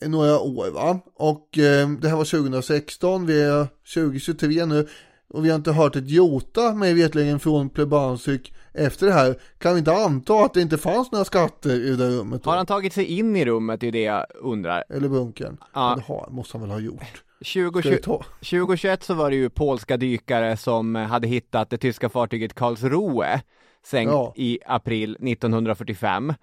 [0.05, 0.99] några år va.
[1.15, 4.87] Och eh, det här var 2016, vi är 2023 nu.
[5.33, 9.35] Och vi har inte hört ett jota mig vetligen från Plebansik efter det här.
[9.57, 12.49] Kan vi inte anta att det inte fanns några skatter i det där rummet då?
[12.49, 13.79] Har han tagit sig in i rummet?
[13.79, 14.83] Det är det jag undrar.
[14.89, 15.57] Eller bunkern?
[15.73, 15.93] Ja.
[15.97, 17.23] Det har, måste han väl ha gjort.
[17.45, 18.23] Ska vi 2020, ta?
[18.39, 23.41] 2021 så var det ju polska dykare som hade hittat det tyska fartyget Karlsruhe
[23.85, 24.33] sänkt Ja.
[24.35, 26.33] i april 1945.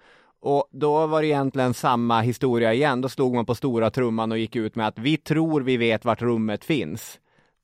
[0.41, 3.01] Och då var det egentligen samma historia igen.
[3.01, 6.05] Då slog man på stora trumman och gick ut med att vi tror vi vet
[6.05, 7.19] vart rummet finns.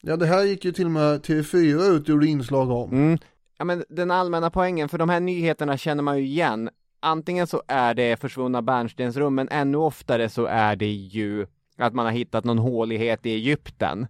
[0.07, 2.91] Ja det här gick ju till och med TV4 ut och gjorde inslag om.
[2.91, 3.17] Mm.
[3.57, 6.69] Ja men den allmänna poängen, för de här nyheterna känner man ju igen.
[6.99, 11.47] Antingen så är det försvunna bärnstensrum, men ännu oftare så är det ju
[11.77, 14.07] att man har hittat någon hålighet i Egypten.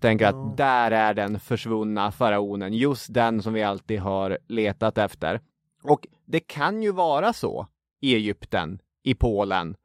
[0.00, 5.40] Tänker att där är den försvunna faraonen, just den som vi alltid har letat efter.
[5.82, 7.66] Och det kan ju vara så
[8.00, 9.76] i Egypten, i Polen,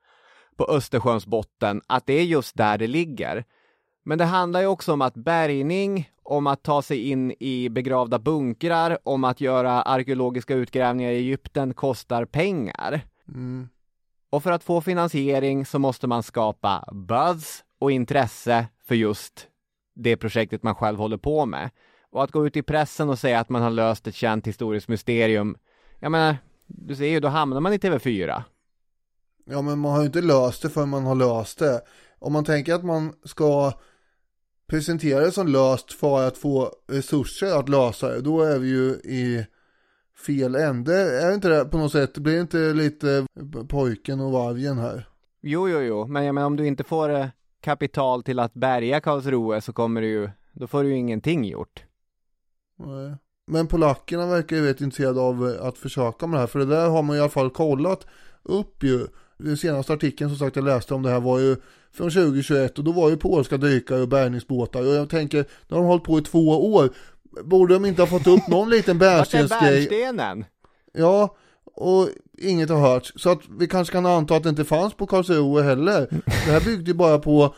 [0.55, 3.45] på Östersjöns botten, att det är just där det ligger.
[4.07, 8.19] Men det handlar ju också om att bärgning, om att ta sig in i begravda
[8.19, 13.01] bunkrar, om att göra arkeologiska utgrävningar i Egypten kostar pengar.
[13.27, 13.69] Mm.
[14.29, 19.47] Och för att få finansiering så måste man skapa buzz och intresse för just
[19.95, 21.69] det projektet man själv håller på med.
[22.09, 24.87] Och att gå ut i pressen och säga att man har löst ett känt historiskt
[24.87, 25.57] mysterium,
[25.99, 26.37] jag menar,
[26.67, 28.43] du ser ju, då hamnar man i TV4.
[29.45, 31.81] Ja men man har ju inte löst det förrän man har löst det.
[32.19, 33.73] Om man tänker att man ska
[34.67, 38.89] presentera det som löst för att få resurser att lösa det, då är vi ju
[38.89, 39.45] i
[40.25, 41.21] fel ände.
[41.21, 43.25] Är inte det på något sätt, blir inte lite
[43.67, 45.09] pojken och vargen här?
[45.41, 47.27] Jo, jo, jo, men jag menar om du inte får eh,
[47.61, 51.83] kapital till att bärga Karlsruhe så kommer du ju, då får du ju ingenting gjort.
[52.77, 53.15] Nej.
[53.47, 56.89] Men polackerna verkar ju rätt intresserade av att försöka med det här, för det där
[56.89, 58.07] har man i alla fall kollat
[58.43, 59.07] upp ju.
[59.37, 61.55] Den senaste artikeln som sagt jag läste om det här var ju
[61.93, 65.85] från 2021 och då var ju polska dykare och bärgningsbåtar och jag tänker, de har
[65.85, 66.89] hållit på i två år,
[67.43, 69.87] borde de inte ha fått upp någon liten bärnstensgrej?
[69.89, 70.45] bärnstenen?
[70.93, 71.35] Ja,
[71.75, 73.13] och inget har hörts.
[73.15, 76.07] Så att vi kanske kan anta att det inte fanns på Karlsruhe heller.
[76.25, 77.55] Det här byggde ju bara på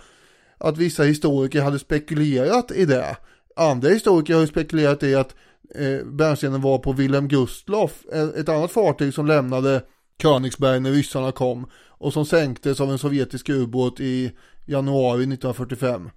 [0.58, 3.18] att vissa historiker hade spekulerat i det.
[3.56, 5.36] Andra historiker har ju spekulerat i att
[5.76, 9.82] eh, bärnstenen var på Wilhelm Gustloff, eh, ett annat fartyg som lämnade
[10.22, 14.32] Königsberg när ryssarna kom och som sänktes av en sovjetisk ubåt i
[14.66, 16.10] januari 1945.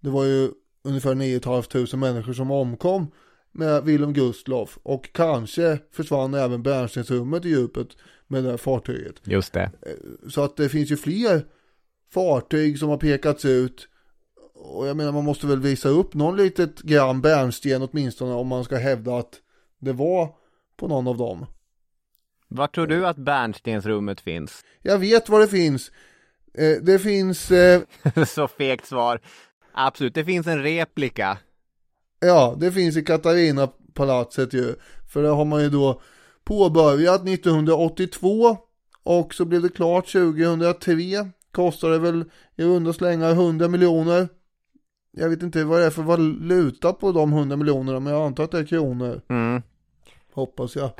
[0.00, 0.50] Det var ju
[0.84, 3.06] ungefär 9 500 människor som omkom
[3.52, 7.88] med Wilhelm Gustloff och kanske försvann även bärnstensrummet i djupet
[8.26, 9.14] med det här fartyget.
[9.24, 9.70] Just det.
[10.28, 11.46] Så att det finns ju fler
[12.10, 13.88] fartyg som har pekats ut
[14.54, 18.64] och jag menar man måste väl visa upp någon litet gram bärnsten åtminstone om man
[18.64, 19.40] ska hävda att
[19.78, 20.34] det var
[20.76, 21.46] på någon av dem.
[22.54, 24.64] Var tror du att bärnstensrummet finns?
[24.82, 25.92] Jag vet vad det finns.
[26.54, 27.82] Eh, det finns, eh,
[28.26, 29.20] Så fegt svar.
[29.72, 31.38] Absolut, det finns en replika.
[32.20, 34.74] ja det finns i Katarina-palatset ju.
[35.12, 36.00] För det har man ju då
[36.44, 38.56] påbörjat 1982
[39.02, 40.94] och så blev det klart 2003.
[41.52, 42.24] Kostade väl
[42.56, 44.28] i runda slängar 100 miljoner.
[45.16, 48.44] Jag vet inte vad det är för valuta på de 100 miljonerna men jag antar
[48.44, 49.20] att det är kronor.
[49.28, 49.62] Mm.
[50.34, 50.90] Hoppas jag.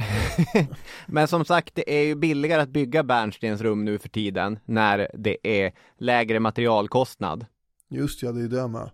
[1.07, 5.37] Men som sagt, det är ju billigare att bygga bärnstensrum nu för tiden när det
[5.43, 7.47] är lägre materialkostnad.
[7.91, 8.91] Just ja, det är det med.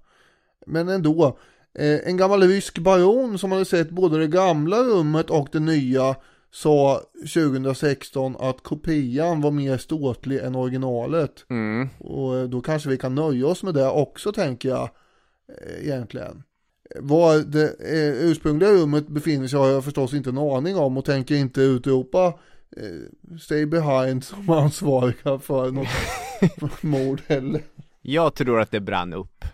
[0.66, 1.39] Men ändå.
[1.74, 6.16] Eh, en gammal rysk baron som hade sett både det gamla rummet och det nya
[6.51, 7.01] sa
[7.34, 11.45] 2016 att kopian var mer ståtlig än originalet.
[11.51, 11.89] Mm.
[11.99, 14.91] Och då kanske vi kan nöja oss med det också tänker jag.
[15.49, 16.43] Eh, egentligen.
[16.97, 21.05] Var det eh, ursprungliga rummet befinner sig har jag förstås inte en aning om och
[21.05, 22.26] tänker inte utropa
[22.76, 27.62] eh, Stay behind som ansvariga för något mord heller.
[28.03, 29.45] Jag tror att det brann upp.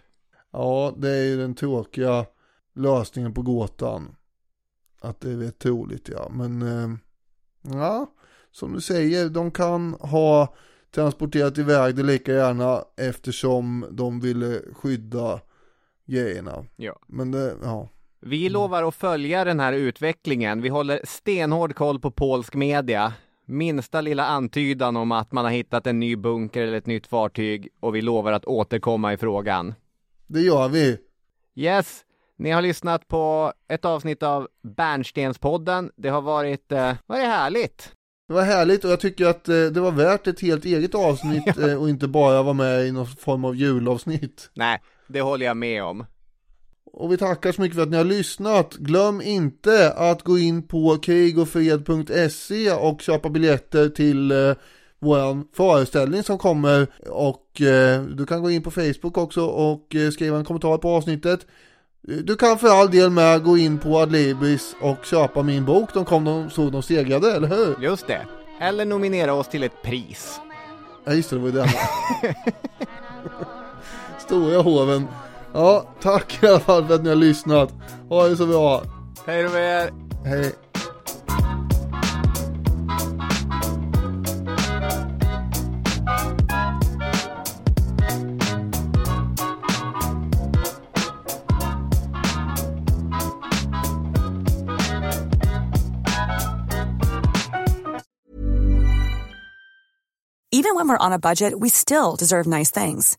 [0.53, 2.27] Ja, det är ju den tråkiga
[2.75, 4.17] lösningen på gåtan.
[5.01, 6.97] Att det är rätt troligt ja, men eh,
[7.63, 8.11] ja,
[8.53, 10.55] som du säger, de kan ha
[10.95, 15.41] transporterat iväg det lika gärna eftersom de ville skydda
[16.07, 16.65] grejerna.
[16.77, 16.99] Ja.
[17.07, 17.89] Men det, ja.
[18.21, 20.63] Vi lovar att följa den här utvecklingen.
[20.63, 23.13] Vi håller stenhård koll på polsk media.
[23.47, 27.69] minsta lilla antydan om att man har hittat en ny bunker eller ett nytt fartyg
[27.81, 29.75] och vi lovar att återkomma i frågan.
[30.27, 30.99] Det gör vi.
[31.55, 32.05] Yes,
[32.37, 35.91] ni har lyssnat på ett avsnitt av Bärnstenspodden.
[35.97, 37.93] Det har varit, eh, varit härligt.
[38.29, 41.59] Det var härligt och jag tycker att eh, det var värt ett helt eget avsnitt
[41.59, 44.51] eh, och inte bara vara med i någon form av julavsnitt.
[44.55, 46.07] Nej, det håller jag med om.
[46.97, 48.75] Och vi tackar så mycket för att ni har lyssnat.
[48.75, 54.55] Glöm inte att gå in på krigofred.se och köpa biljetter till eh,
[54.99, 60.11] våran föreställning som kommer och eh, du kan gå in på Facebook också och eh,
[60.11, 61.47] skriva en kommentar på avsnittet.
[62.03, 65.95] Du kan för all del med gå in på Adlibris och köpa min bok.
[65.95, 67.83] De kom de såg de segrade, eller hur?
[67.83, 68.27] Just det.
[68.61, 70.41] Eller nominera oss till ett pris.
[71.05, 71.69] Ja just det, det var ju det.
[74.25, 75.09] Stora hoven.
[75.53, 77.73] Ja, tack i alla fall för att ni har lyssnat.
[78.09, 78.83] Ha det så bra.
[79.27, 79.91] Hej då med er!
[80.25, 80.53] Hej.
[100.53, 103.19] Even when we're on a budget, we still deserve nice things.